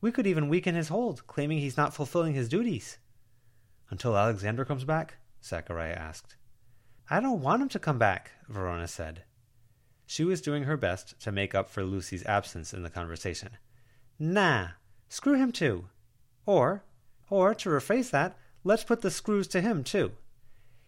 [0.00, 2.96] We could even weaken his hold, claiming he's not fulfilling his duties.
[3.90, 5.18] Until Alexander comes back?
[5.44, 6.36] Zachariah asked.
[7.10, 9.24] I don't want him to come back, Verona said.
[10.06, 13.50] She was doing her best to make up for Lucy's absence in the conversation.
[14.18, 14.68] Nah,
[15.10, 15.90] screw him too.
[16.46, 16.84] Or,
[17.28, 20.12] or to rephrase that, let's put the screws to him too.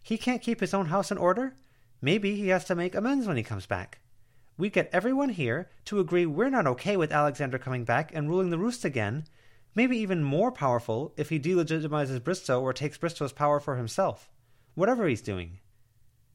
[0.01, 1.57] He can't keep his own house in order.
[2.05, 4.01] Maybe he has to make amends when he comes back.
[4.59, 8.51] We get everyone here to agree we're not okay with Alexander coming back and ruling
[8.51, 9.25] the roost again,
[9.75, 14.31] maybe even more powerful if he delegitimizes Bristow or takes Bristow's power for himself.
[14.75, 15.61] Whatever he's doing.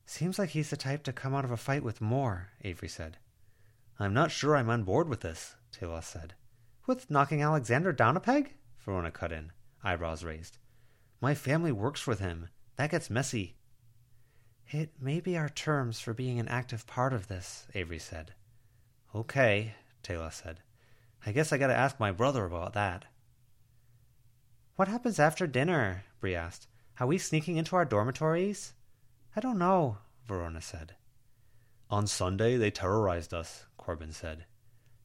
[0.06, 3.18] Seems like he's the type to come out of a fight with more, Avery said.
[4.00, 6.34] I'm not sure I'm on board with this, Talos said.
[6.86, 8.54] With knocking Alexander down a peg?
[8.80, 9.52] Verona cut in,
[9.84, 10.60] eyebrows raised.
[11.20, 12.48] My family works with him.
[12.78, 13.58] That gets messy.
[14.70, 18.34] It may be our terms for being an active part of this, Avery said.
[19.16, 20.60] Okay, Talos said.
[21.26, 23.06] I guess I gotta ask my brother about that.
[24.76, 26.04] What happens after dinner?
[26.20, 26.68] Bree asked.
[27.00, 28.74] Are we sneaking into our dormitories?
[29.36, 30.96] I don't know, Verona said.
[31.90, 34.46] On Sunday, they terrorized us, Corbin said.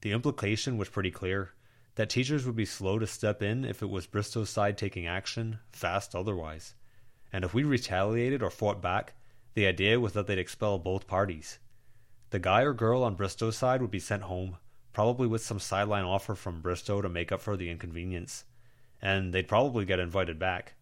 [0.00, 1.52] The implication was pretty clear
[1.94, 5.60] that teachers would be slow to step in if it was Bristow's side taking action,
[5.70, 6.74] fast otherwise.
[7.32, 9.14] And if we retaliated or fought back,
[9.54, 11.58] the idea was that they'd expel both parties.
[12.30, 14.56] The guy or girl on Bristow's side would be sent home,
[14.92, 18.44] probably with some sideline offer from Bristow to make up for the inconvenience
[19.02, 20.74] and they'd probably get invited back.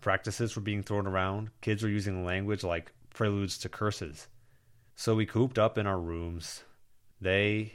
[0.00, 4.28] Practices were being thrown around, kids were using language like preludes to curses.
[4.94, 6.62] So we cooped up in our rooms.
[7.20, 7.74] They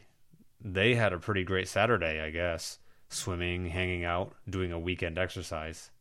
[0.60, 2.80] they had a pretty great Saturday, I guess.
[3.10, 5.92] Swimming, hanging out, doing a weekend exercise.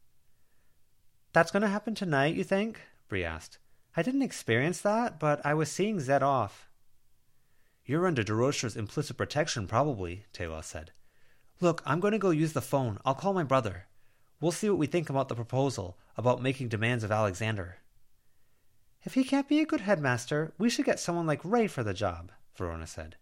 [1.33, 2.81] That's going to happen tonight, you think?
[3.09, 3.59] Bree asked.
[3.97, 6.69] I didn't experience that, but I was seeing Zed off.
[7.87, 10.91] You're under Durocher's implicit protection, probably, Talos said.
[11.61, 12.99] Look, I'm going to go use the phone.
[13.05, 13.87] I'll call my brother.
[14.41, 17.79] We'll see what we think about the proposal, about making demands of Alexander.
[19.05, 21.95] If he can't be a good headmaster, we should get someone like Ray for the
[21.95, 23.17] job, Verona said.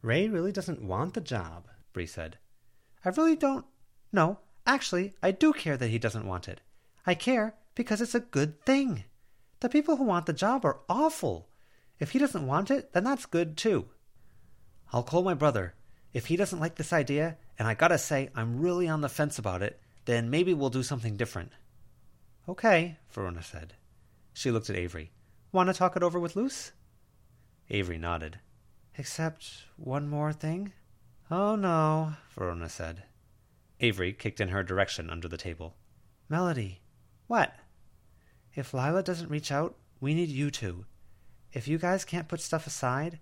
[0.00, 2.38] Ray really doesn't want the job, Bree said.
[3.04, 3.66] I really don't.
[4.10, 6.60] No, actually, I do care that he doesn't want it.
[7.06, 9.04] I care because it's a good thing.
[9.62, 11.48] The people who want the job are awful.
[12.00, 13.90] If he doesn't want it, then that's good too.
[14.92, 15.74] I'll call my brother.
[16.12, 19.38] If he doesn't like this idea, and I gotta say, I'm really on the fence
[19.38, 21.52] about it, then maybe we'll do something different.
[22.48, 23.74] Okay, Verona said.
[24.32, 25.12] She looked at Avery.
[25.52, 26.72] Want to talk it over with Luce?
[27.70, 28.40] Avery nodded.
[28.98, 29.46] Except
[29.76, 30.72] one more thing?
[31.30, 33.04] Oh no, Verona said.
[33.78, 35.76] Avery kicked in her direction under the table.
[36.28, 36.80] Melody.
[37.28, 37.54] What?
[38.54, 40.84] If Lila doesn't reach out, we need you to.
[41.52, 43.18] If you guys can't put stuff aside,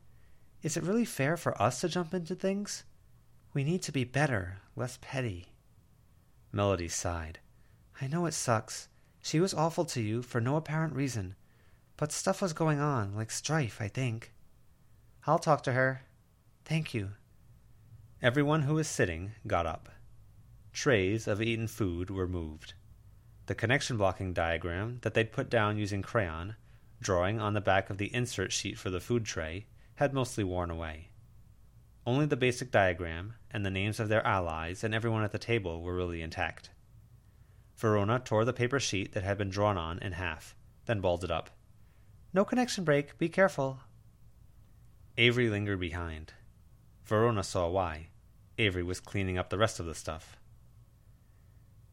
[0.62, 2.84] is it really fair for us to jump into things?
[3.52, 5.48] We need to be better, less petty.
[6.52, 7.38] Melody sighed.
[8.00, 8.88] I know it sucks.
[9.22, 11.34] She was awful to you for no apparent reason,
[11.96, 14.32] but stuff was going on, like strife, I think.
[15.26, 16.02] I'll talk to her.
[16.64, 17.10] Thank you.
[18.22, 19.88] Everyone who was sitting got up.
[20.72, 22.74] Trays of eaten food were moved.
[23.50, 26.54] The connection blocking diagram that they'd put down using crayon,
[27.00, 30.70] drawing on the back of the insert sheet for the food tray, had mostly worn
[30.70, 31.08] away.
[32.06, 35.82] Only the basic diagram and the names of their allies and everyone at the table
[35.82, 36.70] were really intact.
[37.76, 40.54] Verona tore the paper sheet that had been drawn on in half,
[40.86, 41.50] then balled it up.
[42.32, 43.80] No connection break, be careful.
[45.18, 46.34] Avery lingered behind.
[47.02, 48.10] Verona saw why.
[48.58, 50.36] Avery was cleaning up the rest of the stuff.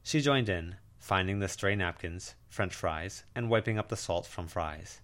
[0.04, 0.76] She joined in,
[1.08, 5.00] finding the stray napkins, french fries, and wiping up the salt from fries.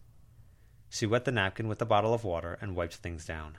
[0.89, 3.57] She wet the napkin with a bottle of water and wiped things down.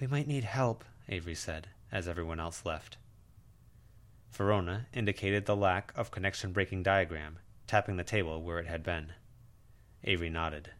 [0.00, 2.96] We might need help, Avery said, as everyone else left.
[4.32, 9.12] Verona indicated the lack of connection breaking diagram, tapping the table where it had been.
[10.02, 10.72] Avery nodded.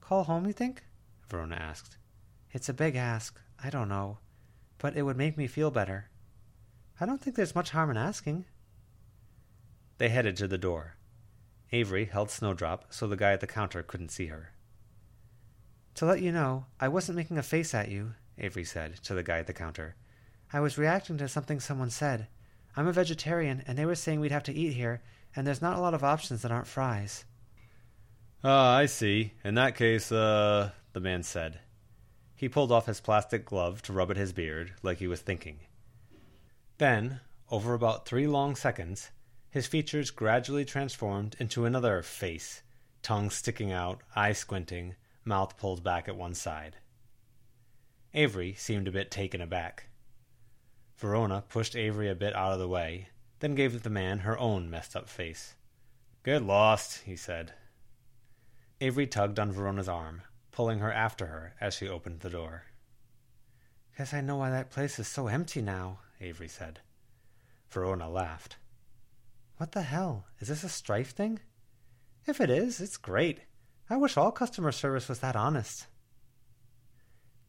[0.00, 0.82] Call home, you think?
[1.28, 1.98] Verona asked.
[2.52, 4.16] It's a big ask, I don't know,
[4.78, 6.08] but it would make me feel better.
[6.98, 8.46] I don't think there's much harm in asking.
[10.00, 10.96] They headed to the door.
[11.72, 14.54] Avery held Snowdrop so the guy at the counter couldn't see her.
[15.96, 19.22] To let you know, I wasn't making a face at you, Avery said to the
[19.22, 19.96] guy at the counter.
[20.54, 22.28] I was reacting to something someone said.
[22.74, 25.02] I'm a vegetarian, and they were saying we'd have to eat here,
[25.36, 27.26] and there's not a lot of options that aren't fries.
[28.42, 29.34] Ah, uh, I see.
[29.44, 31.60] In that case, uh, the man said.
[32.34, 35.58] He pulled off his plastic glove to rub at his beard, like he was thinking.
[36.78, 39.10] Then, over about three long seconds,
[39.50, 42.62] his features gradually transformed into another face,
[43.02, 46.76] tongue sticking out, eye squinting, mouth pulled back at one side.
[48.14, 49.86] Avery seemed a bit taken aback.
[50.96, 53.08] Verona pushed Avery a bit out of the way,
[53.40, 55.54] then gave the man her own messed up face.
[56.24, 57.54] Get lost, he said.
[58.80, 62.64] Avery tugged on Verona's arm, pulling her after her as she opened the door.
[63.96, 66.80] Guess I know why that place is so empty now, Avery said.
[67.70, 68.56] Verona laughed.
[69.60, 70.24] What the hell?
[70.38, 71.38] Is this a strife thing?
[72.26, 73.40] If it is, it's great.
[73.90, 75.86] I wish all customer service was that honest.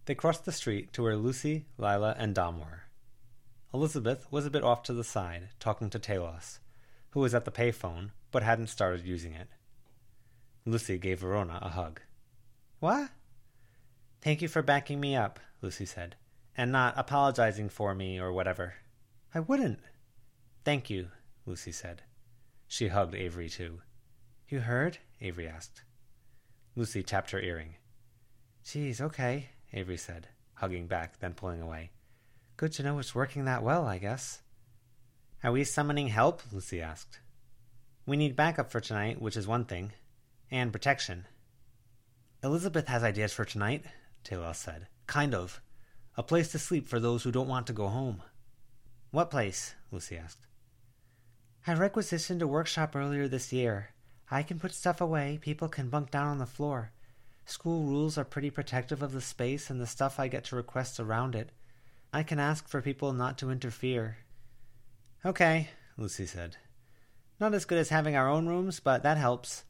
[0.04, 2.82] They crossed the street to where Lucy, Lila, and Dom were.
[3.74, 6.60] Elizabeth was a bit off to the side, talking to Talos,
[7.12, 9.47] who was at the payphone but hadn't started using it.
[10.65, 12.02] Lucy gave Verona a hug.
[12.82, 13.10] What?
[14.19, 16.17] Thank you for backing me up, Lucy said,
[16.58, 18.74] and not apologizing for me or whatever.
[19.34, 19.80] I wouldn't.
[20.65, 21.08] Thank you,
[21.45, 22.04] Lucy said.
[22.67, 23.82] She hugged Avery too.
[24.47, 24.97] You heard?
[25.19, 25.84] Avery asked.
[26.75, 27.75] Lucy tapped her earring.
[28.63, 31.91] Geez, okay, Avery said, hugging back, then pulling away.
[32.58, 34.41] Good to know it's working that well, I guess.
[35.43, 36.41] Are we summoning help?
[36.51, 37.19] Lucy asked.
[38.06, 39.93] We need backup for tonight, which is one thing,
[40.51, 41.25] and protection.
[42.43, 43.86] Elizabeth has ideas for tonight,
[44.23, 44.88] Talos said.
[45.08, 45.62] Kind of.
[46.17, 48.21] A place to sleep for those who don't want to go home.
[49.12, 49.75] What place?
[49.91, 50.45] Lucy asked.
[51.67, 53.89] I requisitioned a workshop earlier this year.
[54.32, 56.91] I can put stuff away, people can bunk down on the floor.
[57.45, 60.99] School rules are pretty protective of the space and the stuff I get to request
[60.99, 61.51] around it.
[62.12, 64.18] I can ask for people not to interfere.
[65.24, 66.57] Okay, Lucy said.
[67.39, 69.64] Not as good as having our own rooms, but that helps.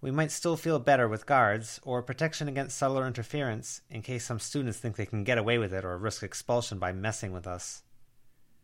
[0.00, 4.40] We might still feel better with guards, or protection against subtler interference, in case some
[4.40, 7.82] students think they can get away with it or risk expulsion by messing with us.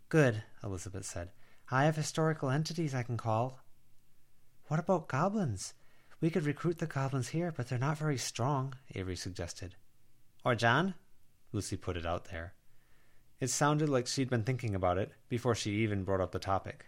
[0.09, 1.31] Good, Elizabeth said.
[1.71, 3.61] I have historical entities I can call.
[4.69, 5.75] What about goblins?
[6.21, 9.75] We could recruit the goblins here, but they're not very strong, Avery suggested.
[10.45, 10.95] Or John?
[11.53, 12.55] Lucy put it out there.
[13.41, 16.87] It sounded like she'd been thinking about it before she even brought up the topic.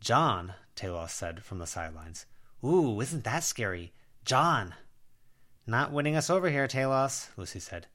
[0.00, 2.26] John, Talos said from the sidelines.
[2.64, 3.92] Ooh, isn't that scary?
[4.24, 4.74] John!
[5.66, 7.86] Not winning us over here, Talos, Lucy said.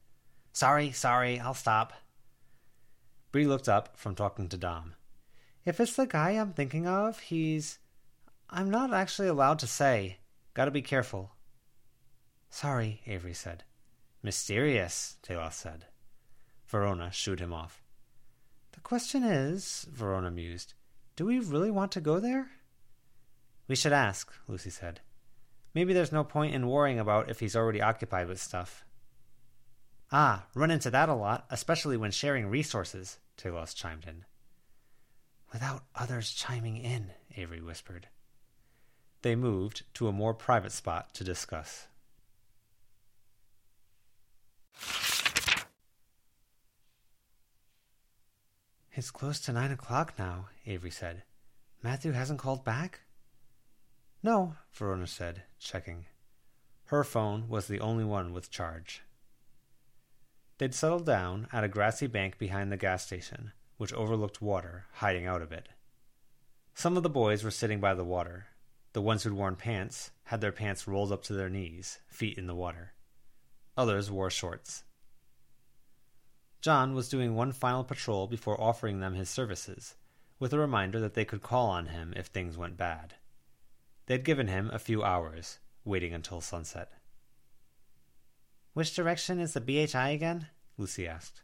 [0.52, 1.92] Sorry, sorry, I'll stop.
[3.32, 4.94] Bree looked up from talking to Dom.
[5.66, 7.80] If it's the guy I'm thinking of, he's.
[8.48, 10.18] I'm not actually allowed to say.
[10.54, 11.32] Gotta be careful.
[12.48, 13.64] Sorry, Avery said.
[14.22, 15.86] Mysterious, Talos said.
[16.68, 17.82] Verona shooed him off.
[18.72, 20.74] The question is, Verona mused,
[21.16, 22.50] do we really want to go there?
[23.66, 25.00] We should ask, Lucy said.
[25.74, 28.84] Maybe there's no point in worrying about if he's already occupied with stuff.
[30.12, 34.24] Ah, run into that a lot, especially when sharing resources, Talos chimed in.
[35.52, 38.08] Without others chiming in, Avery whispered.
[39.22, 41.88] They moved to a more private spot to discuss.
[48.92, 51.22] It's close to nine o'clock now, Avery said.
[51.82, 53.00] Matthew hasn't called back?
[54.22, 56.06] No, Verona said, checking.
[56.86, 59.02] Her phone was the only one with charge.
[60.58, 65.26] They'd settled down at a grassy bank behind the gas station, which overlooked water, hiding
[65.26, 65.68] out a bit.
[66.74, 68.46] Some of the boys were sitting by the water.
[68.92, 72.46] The ones who'd worn pants had their pants rolled up to their knees, feet in
[72.46, 72.92] the water.
[73.76, 74.84] Others wore shorts.
[76.60, 79.94] John was doing one final patrol before offering them his services,
[80.38, 83.14] with a reminder that they could call on him if things went bad.
[84.06, 86.90] They'd given him a few hours, waiting until sunset.
[88.72, 90.48] Which direction is the BHI again?
[90.76, 91.42] Lucy asked.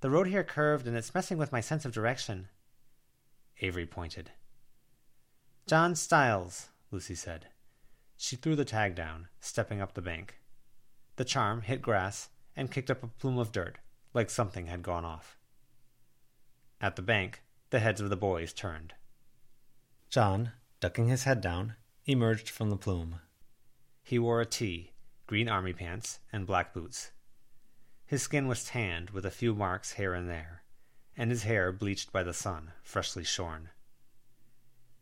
[0.00, 2.48] The road here curved and it's messing with my sense of direction.
[3.60, 4.30] Avery pointed.
[5.66, 7.48] John Stiles, Lucy said.
[8.16, 10.40] She threw the tag down, stepping up the bank.
[11.16, 13.78] The charm hit grass and kicked up a plume of dirt,
[14.14, 15.36] like something had gone off.
[16.80, 18.94] At the bank, the heads of the boys turned.
[20.08, 21.74] John, ducking his head down,
[22.06, 23.20] emerged from the plume.
[24.02, 24.92] He wore a tee,
[25.26, 27.12] green army pants, and black boots.
[28.10, 30.64] His skin was tanned with a few marks here and there,
[31.16, 33.68] and his hair bleached by the sun, freshly shorn.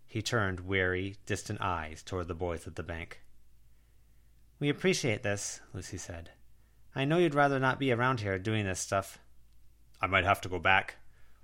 [0.07, 3.23] He turned weary, distant eyes toward the boys at the bank.
[4.61, 6.33] We appreciate this, Lucy said.
[6.95, 9.19] I know you'd rather not be around here doing this stuff.
[10.03, 10.97] I might have to go back.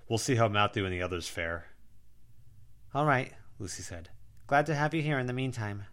[0.07, 1.69] We'll see how Matthew and the others fare.
[2.93, 4.09] All right, Lucy said.
[4.45, 5.85] Glad to have you here in the meantime.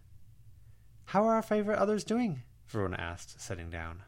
[1.05, 2.43] How are our favorite others doing?
[2.67, 4.03] Verona asked, sitting down.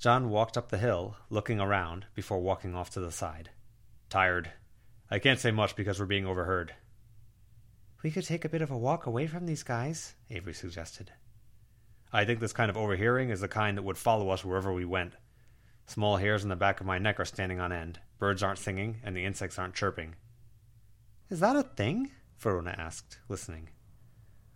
[0.00, 3.50] John walked up the hill, looking around, before walking off to the side.
[4.08, 4.50] Tired.
[5.10, 6.74] I can't say much because we're being overheard.
[8.02, 11.12] We could take a bit of a walk away from these guys, Avery suggested.
[12.14, 14.86] I think this kind of overhearing is the kind that would follow us wherever we
[14.86, 15.16] went.
[15.84, 18.00] Small hairs on the back of my neck are standing on end.
[18.18, 20.14] Birds aren't singing, and the insects aren't chirping.
[21.28, 22.10] Is that a thing?
[22.38, 23.68] Verona asked, listening.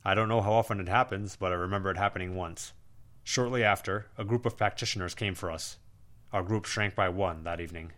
[0.06, 2.72] I don't know how often it happens, but I remember it happening once.
[3.24, 5.78] Shortly after, a group of practitioners came for us.
[6.30, 7.92] Our group shrank by one that evening.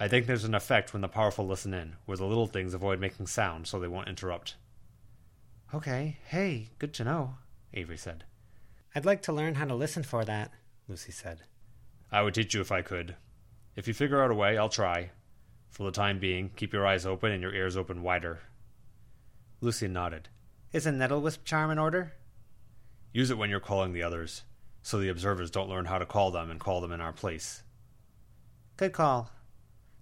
[0.00, 2.98] I think there's an effect when the powerful listen in, where the little things avoid
[2.98, 4.56] making sound so they won't interrupt.
[5.74, 7.34] Okay, hey, good to know,
[7.74, 8.24] Avery said.
[8.94, 10.52] I'd like to learn how to listen for that,
[10.88, 11.42] Lucy said.
[12.10, 13.16] I would teach you if I could.
[13.76, 15.10] If you figure out a way, I'll try.
[15.68, 18.40] For the time being, keep your eyes open and your ears open wider.
[19.60, 20.30] Lucy nodded.
[20.72, 22.14] Is a nettle wisp charm in order?
[23.18, 24.44] Use it when you're calling the others,
[24.80, 27.64] so the observers don't learn how to call them and call them in our place.
[28.76, 29.32] Good call.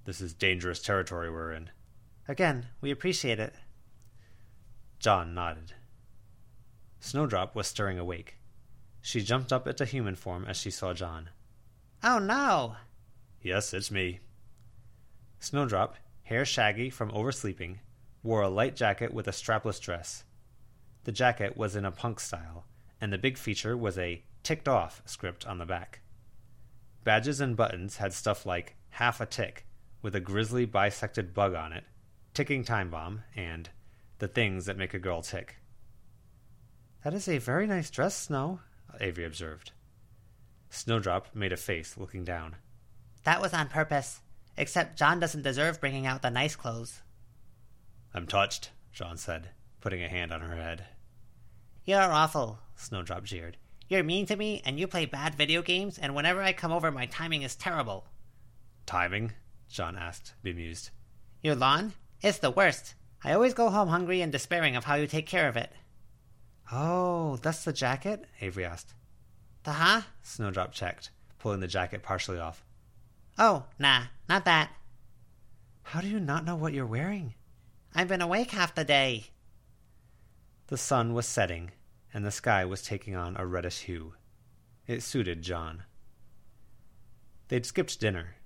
[0.04, 1.70] This is dangerous territory we're in.
[2.28, 3.54] Again, we appreciate it.
[4.98, 5.72] John nodded.
[7.00, 8.36] Snowdrop was stirring awake.
[9.00, 11.30] She jumped up into human form as she saw John.
[12.04, 12.76] Oh no!
[13.40, 14.20] Yes, it's me.
[15.38, 17.78] Snowdrop, hair shaggy from oversleeping,
[18.22, 20.24] wore a light jacket with a strapless dress.
[21.04, 22.66] The jacket was in a punk style,
[23.00, 26.00] and the big feature was a ticked off script on the back.
[27.04, 29.66] Badges and buttons had stuff like half a tick,
[30.02, 31.84] with a grisly bisected bug on it,
[32.34, 33.68] ticking time bomb, and
[34.18, 35.56] the things that make a girl tick.
[37.04, 38.60] That is a very nice dress, Snow,
[39.00, 39.72] Avery observed.
[40.70, 42.56] Snowdrop made a face, looking down.
[43.24, 44.20] That was on purpose,
[44.56, 47.02] except John doesn't deserve bringing out the nice clothes.
[48.14, 50.84] I'm touched, John said, putting a hand on her head.
[51.86, 53.58] You're awful, Snowdrop jeered.
[53.88, 56.90] You're mean to me, and you play bad video games, and whenever I come over,
[56.90, 58.08] my timing is terrible.
[58.86, 59.34] Timing?
[59.68, 60.90] John asked, bemused.
[61.42, 61.92] Your lawn?
[62.20, 62.96] It's the worst.
[63.22, 65.70] I always go home hungry and despairing of how you take care of it.
[66.72, 68.24] Oh, that's the jacket?
[68.40, 68.92] Avery asked.
[69.62, 70.00] The huh?
[70.24, 72.64] Snowdrop checked, pulling the jacket partially off.
[73.38, 74.70] Oh, nah, not that.
[75.84, 77.34] How do you not know what you're wearing?
[77.94, 79.26] I've been awake half the day.
[80.68, 81.70] The sun was setting,
[82.12, 84.14] and the sky was taking on a reddish hue.
[84.88, 85.84] It suited John.
[87.48, 88.36] They'd skipped dinner.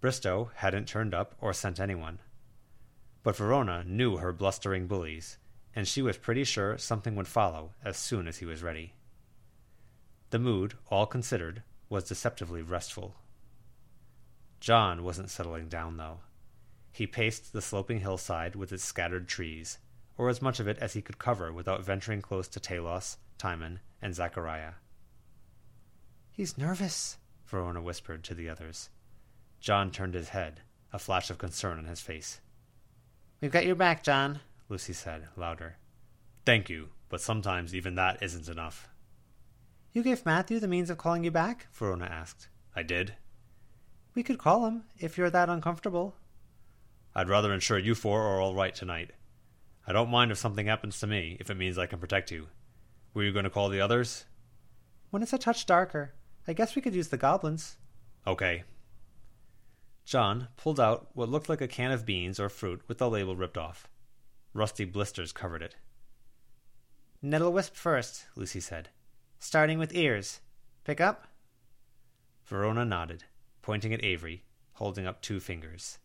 [0.00, 2.20] Bristow hadn't turned up or sent anyone.
[3.22, 5.36] But Verona knew her blustering bullies,
[5.74, 8.94] and she was pretty sure something would follow as soon as he was ready.
[10.30, 13.16] The mood, all considered, was deceptively restful.
[14.60, 16.20] John wasn't settling down, though.
[16.92, 19.78] He paced the sloping hillside with its scattered trees,
[20.18, 23.80] or as much of it as he could cover without venturing close to Talos, Timon,
[24.02, 24.72] and Zachariah.
[26.30, 27.16] He's nervous,
[27.46, 28.90] Verona whispered to the others.
[29.60, 30.60] John turned his head,
[30.92, 32.40] a flash of concern on his face.
[33.40, 35.76] We've got your back, John, Lucy said, louder.
[36.44, 38.88] Thank you, but sometimes even that isn't enough.
[39.92, 41.68] You gave Matthew the means of calling you back?
[41.72, 42.48] Verona asked.
[42.76, 43.14] I did.
[44.14, 46.16] We could call him, if you're that uncomfortable.
[47.14, 49.12] I'd rather ensure you four are all right tonight.
[49.88, 52.48] I don't mind if something happens to me, if it means I can protect you.
[53.14, 54.26] Were you going to call the others?
[55.08, 56.12] When it's a touch darker.
[56.46, 57.78] I guess we could use the goblins.
[58.26, 58.64] Okay.
[60.04, 63.34] John pulled out what looked like a can of beans or fruit with the label
[63.34, 63.88] ripped off.
[64.52, 65.76] Rusty blisters covered it.
[67.24, 68.90] Nettlewisp first, Lucy said.
[69.38, 70.40] Starting with ears.
[70.84, 71.28] Pick up?
[72.44, 73.24] Verona nodded,
[73.62, 74.42] pointing at Avery,
[74.74, 75.98] holding up two fingers.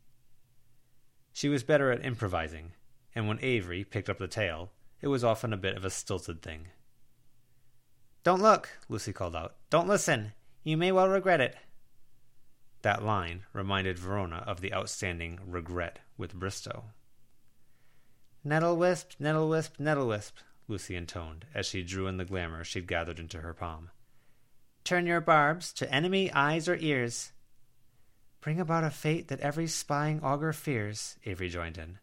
[1.34, 2.71] She was better at improvising,
[3.16, 6.41] and when Avery picked up the tail, it was often a bit of a stilted
[6.41, 6.68] thing.
[8.24, 9.55] Don't look, Lucy called out.
[9.70, 10.34] Don't listen.
[10.64, 11.57] You may well regret it.
[12.82, 16.86] That line reminded Verona of the outstanding regret with Bristow.
[18.45, 20.34] Nettlewisp, Nettlewisp, Nettlewisp,
[20.68, 23.89] Lucy intoned as she drew in the glamour she'd gathered into her palm.
[24.84, 27.32] Turn your barbs to enemy eyes or ears.
[28.41, 31.99] Bring about a fate that every spying augur fears, Avery joined in.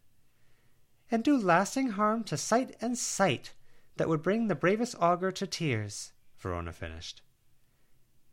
[1.10, 3.52] And do lasting harm to sight and sight
[3.96, 7.22] that would bring the bravest augur to tears, Verona finished.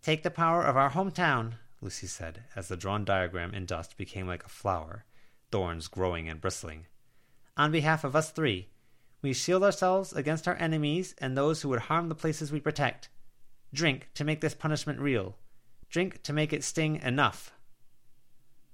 [0.02, 4.28] Take the power of our hometown, Lucy said, as the drawn diagram in dust became
[4.28, 5.06] like a flower,
[5.52, 6.86] thorns growing and bristling.
[7.58, 8.70] On behalf of us three,
[9.22, 13.10] we shield ourselves against our enemies and those who would harm the places we protect.
[13.74, 15.38] Drink to make this punishment real.
[15.90, 17.52] Drink to make it sting enough.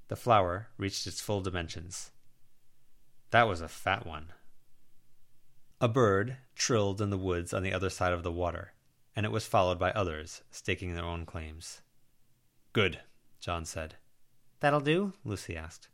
[0.09, 2.11] The flower reached its full dimensions.
[3.33, 4.31] That was a fat one.
[5.81, 8.73] A bird trilled in the woods on the other side of the water,
[9.15, 11.81] and it was followed by others staking their own claims.
[12.73, 12.99] Good,
[13.39, 13.95] John said.
[14.59, 15.13] That'll do?
[15.25, 15.87] Lucy asked.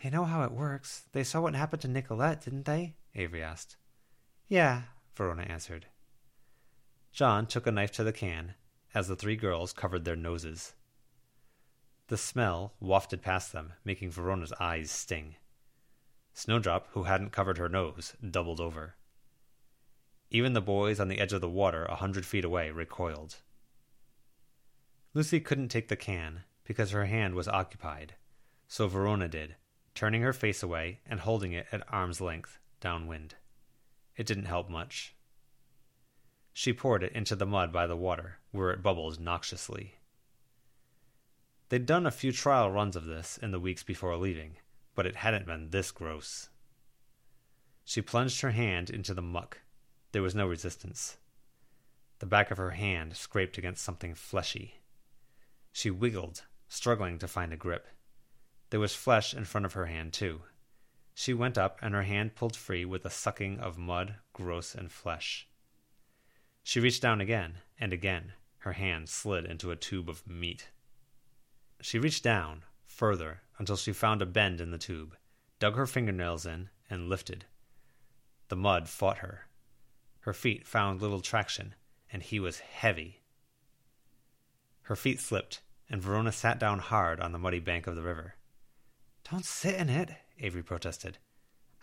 [0.00, 1.08] They know how it works.
[1.10, 2.94] They saw what happened to Nicolette, didn't they?
[3.16, 3.76] Avery asked.
[4.46, 4.82] Yeah,
[5.16, 5.86] Verona answered.
[7.10, 8.54] John took a knife to the can
[8.94, 10.74] as the three girls covered their noses.
[12.06, 15.34] The smell wafted past them, making Verona's eyes sting.
[16.34, 18.96] Snowdrop, who hadn't covered her nose, doubled over.
[20.30, 23.36] Even the boys on the edge of the water a hundred feet away recoiled.
[25.14, 28.16] Lucy couldn't take the can because her hand was occupied,
[28.66, 29.54] so Verona did,
[29.94, 33.36] turning her face away and holding it at arm's length downwind.
[34.16, 35.14] It didn't help much.
[36.52, 39.94] She poured it into the mud by the water, where it bubbled noxiously.
[41.68, 44.56] They'd done a few trial runs of this in the weeks before leaving,
[44.94, 46.48] but it hadn't been this gross.
[47.84, 49.60] She plunged her hand into the muck.
[50.12, 51.18] There was no resistance.
[52.20, 54.80] The back of her hand scraped against something fleshy.
[55.72, 57.88] She wiggled, struggling to find a grip.
[58.70, 60.42] There was flesh in front of her hand, too.
[61.14, 64.90] She went up, and her hand pulled free with a sucking of mud, gross, and
[64.90, 65.46] flesh.
[66.62, 68.32] She reached down again, and again
[68.64, 70.70] her hand slid into a tube of meat.
[71.82, 75.16] She reached down, further, until she found a bend in the tube,
[75.58, 77.46] dug her fingernails in, and lifted.
[78.48, 79.46] The mud fought her.
[80.20, 81.74] Her feet found little traction,
[82.12, 83.22] and he was heavy.
[84.82, 88.34] Her feet slipped, and Verona sat down hard on the muddy bank of the river.
[89.30, 91.18] Don't sit in it, Avery protested.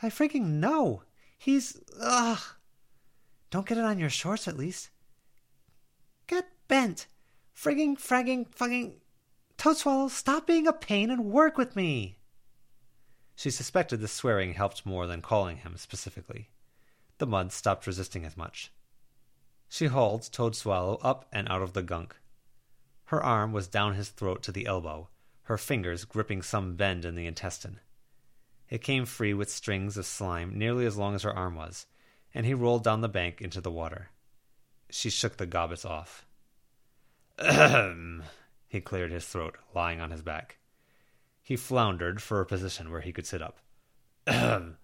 [0.01, 1.03] I freaking know.
[1.37, 1.79] He's.
[1.99, 2.39] Ugh.
[3.49, 4.89] Don't get it on your shorts, at least.
[6.27, 7.07] Get bent.
[7.55, 8.95] Frigging, fragging, fucking.
[9.61, 12.17] Toadswallow, stop being a pain and work with me.
[13.35, 16.49] She suspected the swearing helped more than calling him specifically.
[17.19, 18.71] The mud stopped resisting as much.
[19.69, 22.15] She hauled Toadswallow up and out of the gunk.
[23.05, 25.09] Her arm was down his throat to the elbow,
[25.43, 27.81] her fingers gripping some bend in the intestine.
[28.67, 31.85] It came free with strings of slime nearly as long as her arm was,
[32.33, 34.09] and he rolled down the bank into the water.
[34.89, 36.25] She shook the gobbets off.
[37.37, 38.23] Ahem!
[38.71, 40.57] He cleared his throat, lying on his back.
[41.43, 43.57] He floundered for a position where he could sit up.
[44.25, 44.77] Ahem!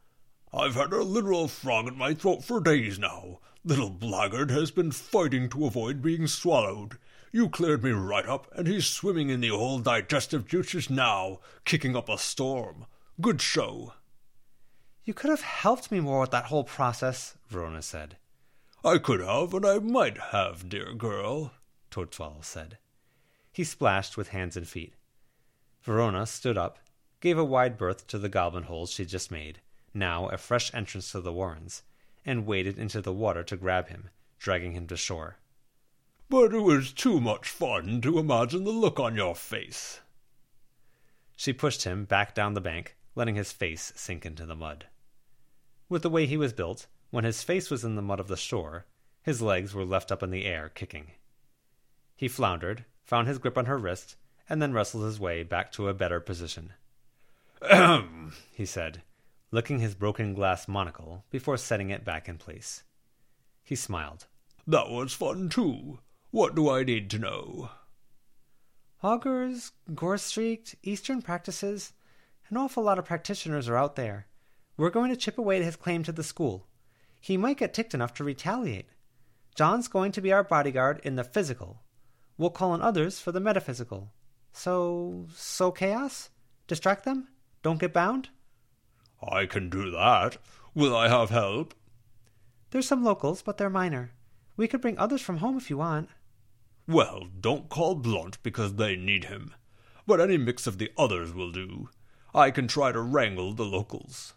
[0.53, 3.39] I've had a literal frog in my throat for days now.
[3.63, 6.97] Little blackguard has been fighting to avoid being swallowed.
[7.31, 11.95] You cleared me right up, and he's swimming in the old digestive juices now, kicking
[11.95, 12.87] up a storm.
[13.21, 13.93] Good show.
[15.05, 18.17] You could have helped me more with that whole process, Verona said.
[18.83, 21.53] I could have, and I might have, dear girl,
[21.89, 22.79] Toadswallow said.
[23.57, 24.93] He splashed with hands and feet.
[25.81, 26.77] Verona stood up,
[27.21, 29.61] gave a wide berth to the goblin holes she'd just made,
[29.95, 31.81] now a fresh entrance to the warrens,
[32.23, 35.37] and waded into the water to grab him, dragging him to shore.
[36.29, 40.01] But it was too much fun to imagine the look on your face.
[41.35, 44.85] She pushed him back down the bank, letting his face sink into the mud.
[45.89, 48.37] With the way he was built, when his face was in the mud of the
[48.37, 48.85] shore,
[49.23, 51.13] his legs were left up in the air, kicking.
[52.15, 54.17] He floundered, found his grip on her wrist,
[54.49, 56.73] and then wrestled his way back to a better position.
[57.61, 59.01] Ahem, he said,
[59.49, 62.83] licking his broken glass monocle before setting it back in place.
[63.63, 64.27] He smiled.
[64.67, 65.99] That was fun too.
[66.31, 67.69] What do I need to know?
[69.01, 71.93] Augurs, gore streaked, Eastern practices.
[72.49, 74.27] An awful lot of practitioners are out there.
[74.75, 76.67] We're going to chip away at his claim to the school.
[77.21, 78.89] He might get ticked enough to retaliate.
[79.55, 81.81] John's going to be our bodyguard in the physical.
[82.37, 84.11] We'll call on others for the metaphysical.
[84.51, 86.29] So, so chaos?
[86.67, 87.27] Distract them?
[87.63, 88.29] Don't get bound?
[89.21, 90.37] I can do that.
[90.75, 91.73] Will I have help?
[92.69, 94.11] There's some locals, but they're minor.
[94.55, 96.09] We could bring others from home if you want.
[96.87, 99.53] Well, don't call Blunt because they need him.
[100.05, 101.89] But any mix of the others will do.
[102.33, 104.33] I can try to wrangle the locals.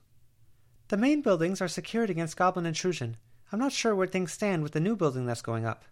[0.88, 3.16] The main buildings are secured against goblin intrusion.
[3.52, 5.84] I'm not sure where things stand with the new building that's going up.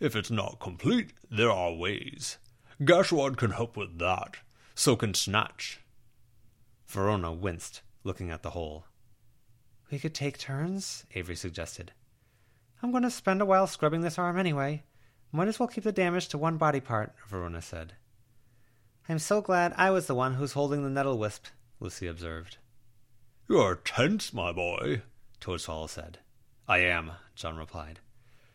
[0.00, 2.38] If it's not complete, there are ways.
[2.82, 4.36] Gashwad can help with that.
[4.74, 5.80] So can Snatch.
[6.86, 8.86] Verona winced, looking at the hole.
[9.90, 11.92] We could take turns, Avery suggested.
[12.82, 14.82] I'm going to spend a while scrubbing this arm anyway.
[15.32, 17.94] Might as well keep the damage to one body part, Verona said.
[19.08, 21.46] I'm so glad I was the one who's holding the nettle wisp,
[21.80, 22.58] Lucy observed.
[23.48, 25.02] You're tense, my boy,
[25.40, 26.18] Toadswallow said.
[26.66, 28.00] I am, John replied.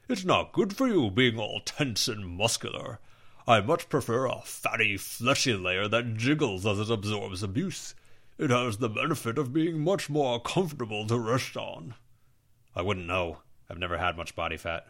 [0.10, 2.98] It's not good for you being all tense and muscular.
[3.48, 7.94] I much prefer a fatty, fleshy layer that jiggles as it absorbs abuse.
[8.40, 11.94] It has the benefit of being much more comfortable to rest on.
[12.76, 13.42] I wouldn't know.
[13.70, 14.88] I've never had much body fat.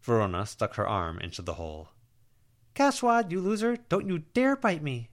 [0.00, 1.90] Verona stuck her arm into the hole.
[2.74, 5.10] Gashwad, you loser, don't you dare bite me!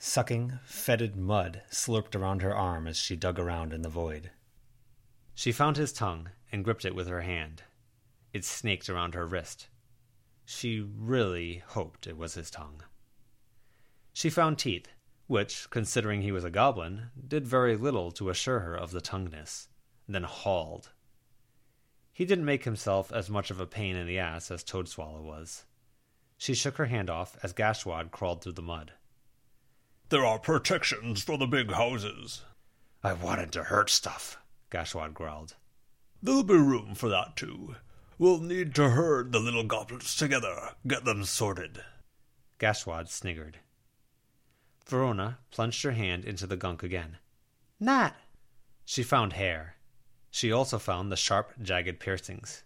[0.00, 4.32] Sucking, fetid mud slurped around her arm as she dug around in the void.
[5.34, 7.64] She found his tongue and gripped it with her hand.
[8.32, 9.66] It snaked around her wrist.
[10.44, 12.84] She really hoped it was his tongue.
[14.12, 14.86] She found teeth,
[15.26, 19.66] which, considering he was a goblin, did very little to assure her of the tongueness,
[20.06, 20.90] then hauled.
[22.12, 25.64] He didn't make himself as much of a pain in the ass as Toadswallow was.
[26.38, 28.92] She shook her hand off as Gashwad crawled through the mud.
[30.08, 32.42] There are protections for the big houses.
[33.02, 34.38] I wanted to hurt stuff,
[34.70, 35.56] Gashwad growled.
[36.24, 37.76] There'll be room for that, too.
[38.16, 41.84] We'll need to herd the little goblins together, get them sorted.
[42.58, 43.58] Gashwad sniggered.
[44.86, 47.18] Verona plunged her hand into the gunk again.
[47.78, 48.14] Nat!
[48.86, 49.76] She found hair.
[50.30, 52.64] She also found the sharp, jagged piercings.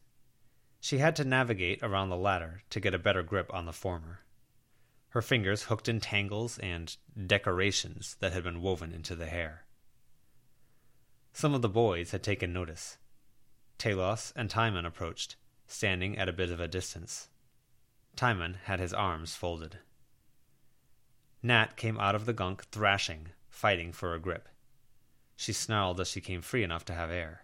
[0.79, 4.21] She had to navigate around the latter to get a better grip on the former.
[5.09, 6.97] Her fingers hooked in tangles and
[7.27, 9.65] decorations that had been woven into the hair.
[11.33, 12.99] Some of the boys had taken notice.
[13.79, 17.29] Talos and Timon approached, standing at a bit of a distance.
[18.17, 19.79] Timon had his arms folded.
[21.43, 24.49] Nat came out of the gunk thrashing, fighting for a grip.
[25.37, 27.43] She snarled as she came free enough to have air.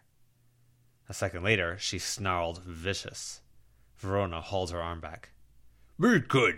[1.09, 3.41] A second later, she snarled vicious.
[3.99, 5.30] Verona hauled her arm back.
[6.01, 6.57] Be good,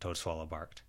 [0.00, 0.82] Toadswallow barked.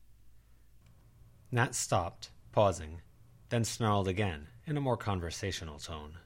[1.52, 3.02] Nat stopped, pausing,
[3.50, 6.18] then snarled again in a more conversational tone.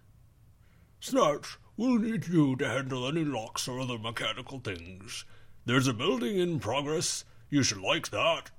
[0.99, 5.25] Snatch, we'll need you to handle any locks or other mechanical things.
[5.65, 7.25] There's a building in progress.
[7.49, 8.51] You should like that.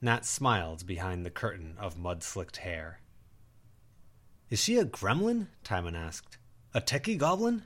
[0.00, 3.00] Nat smiled behind the curtain of mud slicked hair.
[4.50, 5.48] Is she a gremlin?
[5.64, 6.38] Timon asked.
[6.74, 7.64] A techie goblin?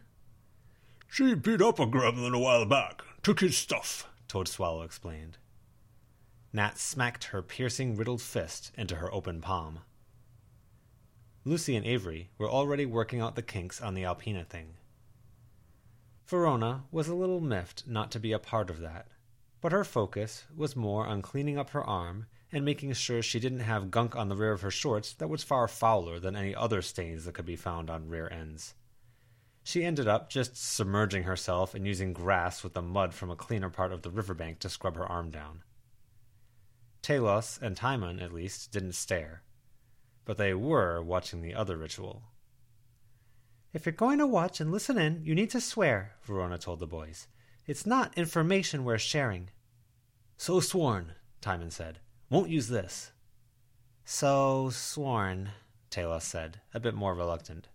[1.08, 5.36] She beat up a gremlin a while back, took his stuff, Toadswallow explained.
[6.52, 9.80] Nat smacked her piercing riddled fist into her open palm.
[11.44, 14.74] Lucy and Avery were already working out the kinks on the Alpina thing.
[16.26, 19.08] Verona was a little miffed not to be a part of that,
[19.60, 23.60] but her focus was more on cleaning up her arm and making sure she didn't
[23.60, 26.80] have gunk on the rear of her shorts that was far fouler than any other
[26.80, 28.74] stains that could be found on rear ends.
[29.64, 33.70] She ended up just submerging herself and using grass with the mud from a cleaner
[33.70, 35.62] part of the riverbank to scrub her arm down.
[37.02, 39.42] Talos and Timon, at least, didn't stare,
[40.24, 42.22] but they were watching the other ritual.
[43.72, 46.86] If you're going to watch and listen in, you need to swear, Verona told the
[46.86, 47.26] boys.
[47.66, 49.50] It's not information we're sharing.
[50.36, 52.00] So sworn, Timon said.
[52.28, 53.12] Won't use this.
[54.04, 55.50] So sworn,
[55.90, 57.68] Talos said, a bit more reluctant.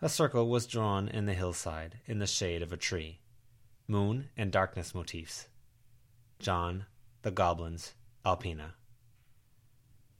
[0.00, 3.20] A circle was drawn in the hillside, in the shade of a tree.
[3.88, 5.48] Moon and darkness motifs.
[6.38, 6.86] John,
[7.22, 7.94] the goblins,
[8.24, 8.74] Alpina.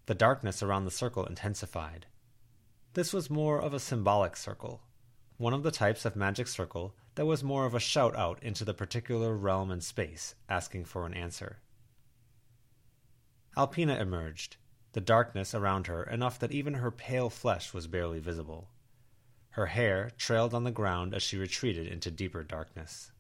[0.07, 2.07] The darkness around the circle intensified.
[2.93, 4.83] This was more of a symbolic circle,
[5.39, 8.65] one of the types of magic circle that was more of a shout out into
[8.65, 11.59] the particular realm and space, asking for an answer.
[13.57, 14.57] Alpina emerged,
[14.93, 18.69] the darkness around her enough that even her pale flesh was barely visible.
[19.51, 23.11] Her hair trailed on the ground as she retreated into deeper darkness.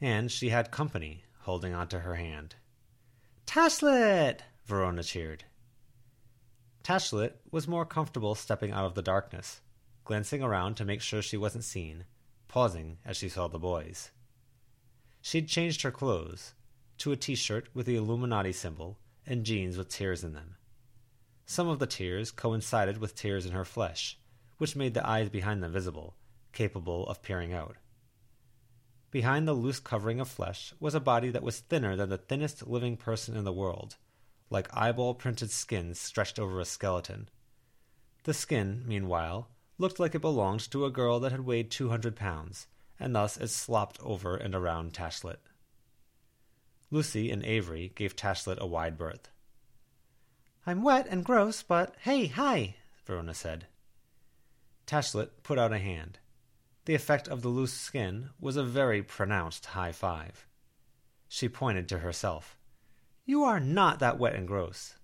[0.00, 2.54] And she had company holding onto her hand.
[3.46, 4.40] Tashlet!
[4.66, 5.44] Verona cheered.
[6.86, 9.60] Tashlet was more comfortable stepping out of the darkness,
[10.04, 12.04] glancing around to make sure she wasn't seen,
[12.46, 14.12] pausing as she saw the boys.
[15.20, 16.54] She'd changed her clothes
[16.98, 20.58] to a t shirt with the Illuminati symbol and jeans with tears in them.
[21.44, 24.16] Some of the tears coincided with tears in her flesh,
[24.58, 26.14] which made the eyes behind them visible,
[26.52, 27.78] capable of peering out.
[29.10, 32.64] Behind the loose covering of flesh was a body that was thinner than the thinnest
[32.64, 33.96] living person in the world,
[34.50, 37.28] like eyeball printed skin stretched over a skeleton.
[38.24, 42.16] The skin, meanwhile, looked like it belonged to a girl that had weighed two hundred
[42.16, 42.66] pounds,
[42.98, 45.38] and thus it slopped over and around Tashlet.
[46.90, 49.28] Lucy and Avery gave Tashlet a wide berth.
[50.66, 53.66] I'm wet and gross, but hey, hi, Verona said.
[54.86, 56.18] Tashlet put out a hand.
[56.84, 60.46] The effect of the loose skin was a very pronounced high five.
[61.28, 62.55] She pointed to herself.
[63.28, 64.94] You are not that wet and gross.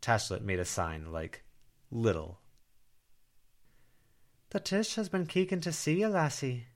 [0.00, 1.44] Tashlet made a sign like
[1.90, 2.38] little.
[4.50, 6.68] The Tish has been keeking to see you, lassie.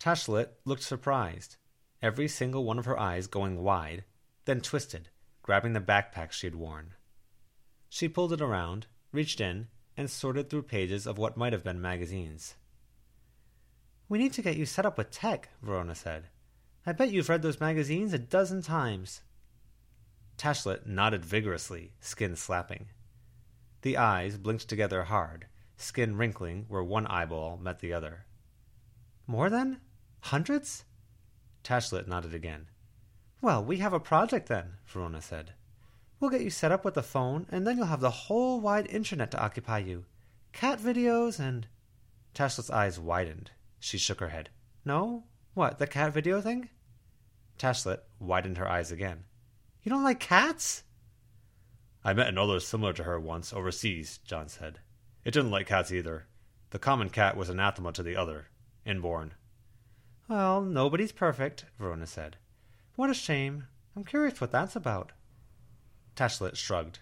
[0.00, 1.56] Tashlet looked surprised,
[2.00, 4.04] every single one of her eyes going wide,
[4.46, 5.10] then twisted,
[5.42, 6.94] grabbing the backpack she had worn.
[7.90, 9.68] She pulled it around, reached in,
[9.98, 12.54] and sorted through pages of what might have been magazines.
[14.08, 16.28] We need to get you set up with tech, Verona said.
[16.86, 19.20] I bet you've read those magazines a dozen times.
[20.36, 22.88] Tashlet nodded vigorously, skin slapping.
[23.82, 28.26] The eyes blinked together hard, skin wrinkling where one eyeball met the other.
[29.26, 29.80] More than?
[30.20, 30.84] Hundreds?
[31.64, 32.66] Tashlet nodded again.
[33.40, 35.52] Well, we have a project then, Verona said.
[36.18, 38.86] We'll get you set up with a phone, and then you'll have the whole wide
[38.86, 40.04] internet to occupy you.
[40.52, 41.66] Cat videos and.
[42.34, 43.50] Tashlet's eyes widened.
[43.78, 44.50] She shook her head.
[44.84, 45.24] No?
[45.54, 46.70] What, the cat video thing?
[47.58, 49.24] Tashlet widened her eyes again.
[49.86, 50.82] You don't like cats?
[52.04, 54.80] I met another similar to her once overseas, John said.
[55.24, 56.26] It didn't like cats either.
[56.70, 58.48] The common cat was anathema to the other,
[58.84, 59.34] inborn.
[60.26, 62.36] Well, nobody's perfect, Verona said.
[62.96, 63.68] What a shame.
[63.94, 65.12] I'm curious what that's about.
[66.16, 66.98] Tashlet shrugged.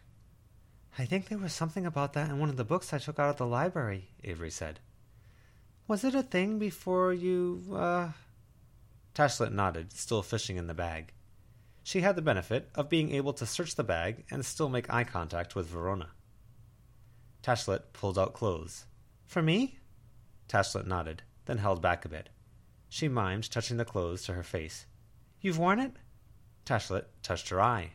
[0.99, 3.31] I think there was something about that in one of the books I took out
[3.31, 4.81] of the library, Avery said.
[5.89, 8.11] Was it a thing before you, uh.
[9.15, 11.14] Tashlet nodded, still fishing in the bag.
[11.85, 15.05] She had the benefit of being able to search the bag and still make eye
[15.05, 16.09] contact with Verona.
[17.43, 18.87] Tashlet pulled out clothes.
[19.27, 19.79] For me?
[20.49, 22.31] Tashlet nodded, then held back a bit.
[22.89, 24.87] She mimed touching the clothes to her face.
[25.43, 25.93] You've worn it?
[26.65, 27.93] Tashlet touched her eye.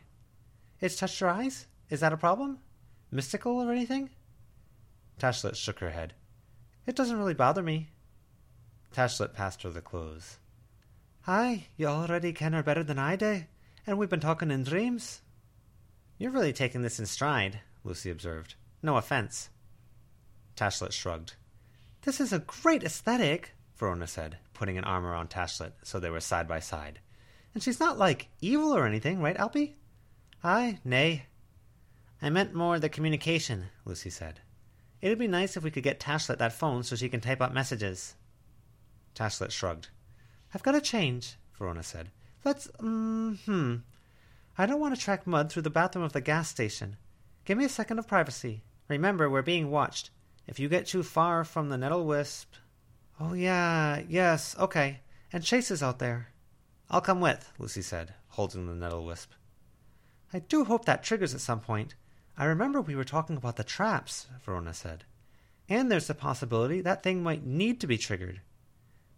[0.80, 1.66] It's touched your eyes?
[1.90, 2.60] Is that a problem?
[3.10, 4.10] Mystical or anything?
[5.18, 6.14] Tashlet shook her head.
[6.86, 7.90] It doesn't really bother me.
[8.94, 10.38] Tashlet passed her the clothes.
[11.26, 13.42] Aye, you already ken her better than I do
[13.86, 15.22] and we've been talking in dreams.
[16.18, 18.54] You're really taking this in stride, Lucy observed.
[18.82, 19.50] No offense.
[20.56, 21.34] Tashlet shrugged.
[22.02, 26.20] This is a great aesthetic, Verona said, putting an arm around Tashlet so they were
[26.20, 27.00] side by side.
[27.54, 29.74] And she's not like evil or anything, right, Alpy?
[30.44, 31.26] Aye, nay.
[32.22, 34.40] I meant more the communication, Lucy said.
[35.00, 37.54] It'd be nice if we could get Tashlet that phone so she can type out
[37.54, 38.14] messages.
[39.14, 39.88] Tashlet shrugged.
[40.54, 42.10] I've got to change, Verona said.
[42.44, 43.76] Let's, um, hmm.
[44.56, 46.96] I don't want to track mud through the bathroom of the gas station.
[47.44, 48.62] Give me a second of privacy.
[48.88, 50.10] Remember, we're being watched.
[50.46, 52.54] If you get too far from the nettle wisp.
[53.18, 55.00] Oh, yeah, yes, okay.
[55.32, 56.28] And Chase is out there.
[56.90, 59.32] I'll come with, Lucy said, holding the nettle wisp.
[60.32, 61.94] I do hope that triggers at some point.
[62.36, 65.04] I remember we were talking about the traps, Verona said.
[65.68, 68.40] And there's the possibility that thing might need to be triggered.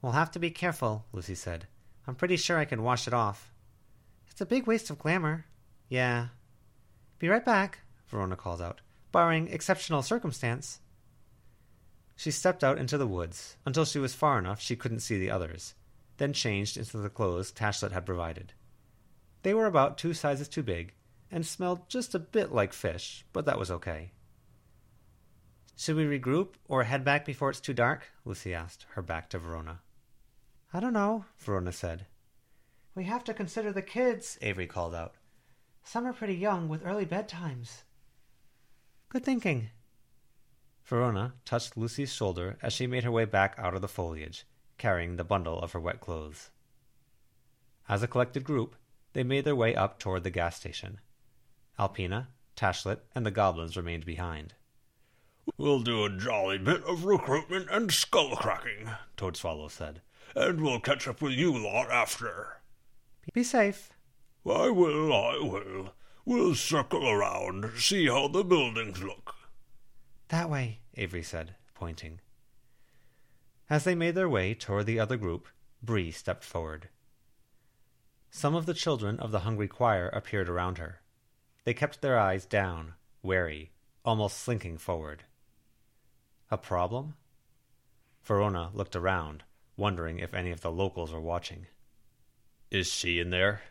[0.03, 1.67] We'll have to be careful, Lucy said.
[2.07, 3.53] I'm pretty sure I can wash it off.
[4.31, 5.47] It's a big waste of glamour.
[5.89, 6.29] Yeah.
[7.19, 8.81] Be right back, Verona called out,
[9.13, 10.81] barring exceptional circumstance.
[12.17, 15.31] She stepped out into the woods until she was far enough she couldn't see the
[15.31, 15.75] others,
[16.17, 18.53] then changed into the clothes Tashlet had provided.
[19.43, 20.95] They were about two sizes too big
[21.31, 24.13] and smelled just a bit like fish, but that was okay.
[25.77, 28.05] Should we regroup or head back before it's too dark?
[28.25, 29.81] Lucy asked, her back to Verona.
[30.75, 32.07] I don't know, Verona said.
[32.95, 35.15] We have to consider the kids, Avery called out.
[35.85, 37.83] Some are pretty young with early bedtimes.
[39.09, 39.71] Good thinking.
[40.85, 44.47] Verona touched Lucy's shoulder as she made her way back out of the foliage,
[44.79, 46.51] carrying the bundle of her wet clothes.
[47.89, 48.77] As a collected group,
[49.13, 51.01] they made their way up toward the gas station.
[51.79, 54.55] Alpina, Tashlet, and the goblins remained behind.
[55.59, 60.01] We'll do a jolly bit of recruitment and skull cracking, Toadswallow said,
[60.35, 62.59] and we'll catch up with you lot after.
[63.33, 63.91] Be safe.
[64.45, 65.95] I will, I will.
[66.25, 69.35] We'll circle around, see how the buildings look.
[70.29, 72.21] That way, Avery said, pointing.
[73.69, 75.49] As they made their way toward the other group,
[75.83, 76.89] Bree stepped forward.
[78.31, 81.03] Some of the children of the hungry choir appeared around her.
[81.65, 83.73] They kept their eyes down, wary,
[84.05, 85.25] almost slinking forward.
[86.51, 87.15] A problem?
[88.25, 89.43] Verona looked around,
[89.77, 91.67] wondering if any of the locals were watching.
[92.71, 93.63] Is she in there?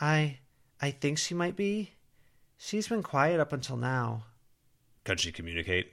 [0.00, 0.38] I.
[0.80, 1.92] I think she might be.
[2.56, 4.24] She's been quiet up until now.
[5.04, 5.92] Can she communicate?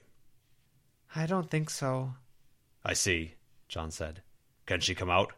[1.15, 2.13] I don't think so.
[2.83, 3.33] I see,
[3.67, 4.21] John said.
[4.65, 5.33] Can she come out?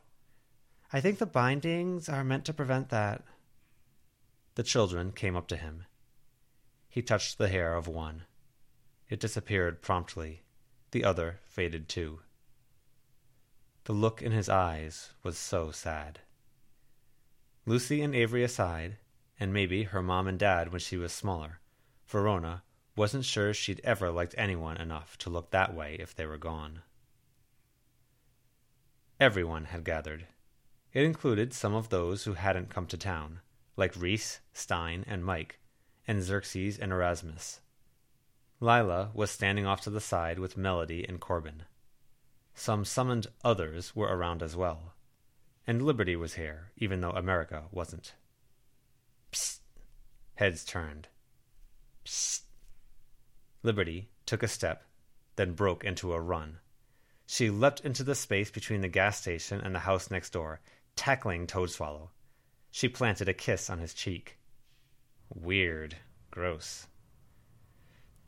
[0.92, 3.24] I think the bindings are meant to prevent that.
[4.56, 5.86] The children came up to him.
[6.90, 8.24] He touched the hair of one.
[9.08, 10.42] It disappeared promptly.
[10.92, 12.22] The other faded too.
[13.90, 16.20] The look in his eyes was so sad.
[17.66, 19.00] Lucy and Avery aside,
[19.40, 21.60] and maybe her mom and dad when she was smaller,
[22.06, 22.62] Verona
[22.96, 26.84] wasn't sure she'd ever liked anyone enough to look that way if they were gone.
[29.20, 30.28] Everyone had gathered.
[30.94, 33.40] It included some of those who hadn't come to town,
[33.76, 35.62] like Reese, Stein, and Mike,
[36.08, 37.62] and Xerxes and Erasmus.
[38.60, 41.64] Lila was standing off to the side with Melody and Corbin.
[42.60, 44.94] Some summoned others were around as well,
[45.66, 48.16] and Liberty was here, even though America wasn't.
[49.32, 49.60] Psst!
[50.36, 51.08] Heads turned.
[52.04, 52.42] Psst!
[53.64, 54.84] Liberty took a step,
[55.38, 56.58] then broke into a run.
[57.26, 60.60] She leapt into the space between the gas station and the house next door,
[60.98, 62.10] tackling Toadswallow.
[62.72, 64.38] She planted a kiss on his cheek.
[65.34, 65.96] Weird.
[66.30, 66.88] Gross.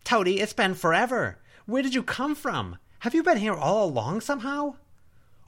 [0.06, 1.40] Toady, it's been forever.
[1.66, 2.78] Where did you come from?
[3.02, 4.76] Have you been here all along somehow?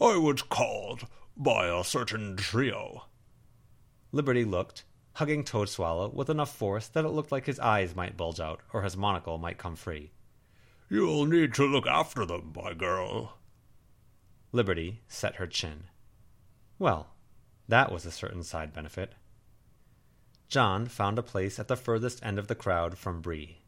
[0.02, 1.06] I was called
[1.38, 3.04] by a certain trio.
[4.12, 8.40] Liberty looked, hugging Toadswallow with enough force that it looked like his eyes might bulge
[8.40, 10.10] out or his monocle might come free.
[10.90, 13.38] You'll need to look after them, my girl.
[14.52, 15.84] Liberty set her chin.
[16.80, 17.14] Well,
[17.68, 19.14] that was a certain side benefit.
[20.50, 23.60] John found a place at the furthest end of the crowd from Bree.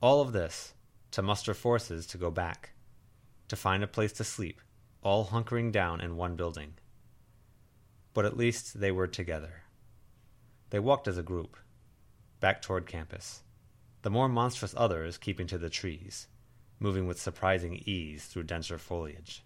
[0.00, 0.72] All of this
[1.12, 2.70] to muster forces to go back,
[3.48, 4.60] to find a place to sleep,
[5.02, 6.74] all hunkering down in one building.
[8.14, 9.62] But at least they were together.
[10.70, 11.56] They walked as a group,
[12.38, 13.42] back toward campus,
[14.02, 16.28] the more monstrous others keeping to the trees,
[16.78, 19.44] moving with surprising ease through denser foliage.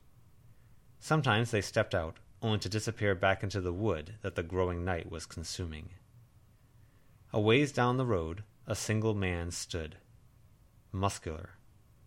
[1.01, 5.11] Sometimes they stepped out, only to disappear back into the wood that the growing night
[5.11, 5.91] was consuming.
[7.33, 9.97] A ways down the road, a single man stood,
[10.95, 11.51] muscular,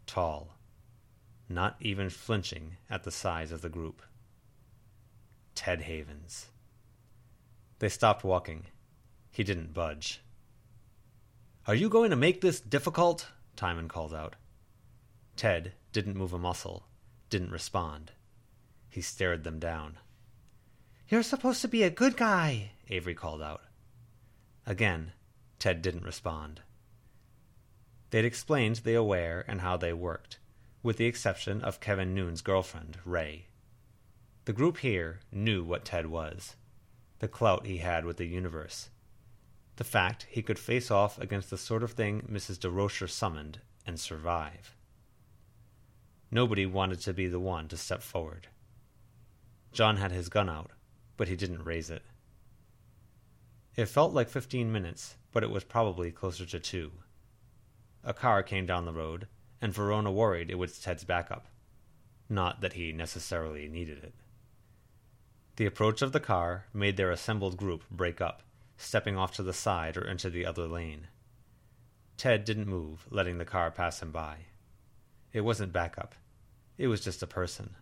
[0.05, 0.55] tall,
[1.49, 4.01] not even flinching at the size of the group.
[5.53, 6.47] Ted Havens.
[7.79, 8.67] They stopped walking.
[9.29, 10.21] He didn't budge.
[11.67, 13.27] Are you going to make this difficult?
[13.57, 14.35] Timon called out.
[15.35, 16.85] Ted didn't move a muscle,
[17.29, 18.13] didn't respond.
[18.89, 19.97] He stared them down.
[21.09, 23.61] You're supposed to be a good guy, Avery called out.
[24.65, 25.11] Again,
[25.59, 26.61] Ted didn't respond.
[28.09, 30.39] They'd explained the Aware and how they worked,
[30.81, 33.47] with the exception of Kevin Noon's girlfriend, Ray.
[34.45, 36.55] The group here knew what Ted was,
[37.19, 38.89] the clout he had with the universe,
[39.75, 42.57] the fact he could face off against the sort of thing Mrs.
[42.57, 44.75] Durocher summoned and survive.
[46.31, 48.47] Nobody wanted to be the one to step forward.
[49.71, 50.71] John had his gun out,
[51.17, 52.03] but he didn't raise it.
[53.75, 56.91] It felt like fifteen minutes, but it was probably closer to two.
[58.07, 59.27] A car came down the road,
[59.61, 61.47] and Verona worried it was Ted's backup.
[62.29, 64.13] Not that he necessarily needed it.
[65.57, 68.43] The approach of the car made their assembled group break up,
[68.77, 71.07] stepping off to the side or into the other lane.
[72.15, 74.37] Ted didn't move, letting the car pass him by.
[75.33, 76.15] It wasn't backup.
[76.77, 77.75] It was just a person.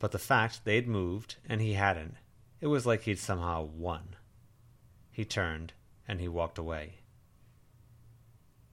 [0.00, 2.16] But the fact they'd moved and he hadn't,
[2.60, 4.16] it was like he'd somehow won.
[5.12, 5.72] He turned
[6.08, 6.99] and he walked away.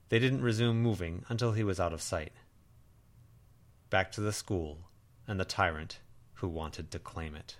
[0.08, 2.32] They didn't resume moving until he was out of sight.
[3.90, 4.78] Back to the school
[5.26, 6.00] and the tyrant
[6.34, 7.56] who wanted to claim it.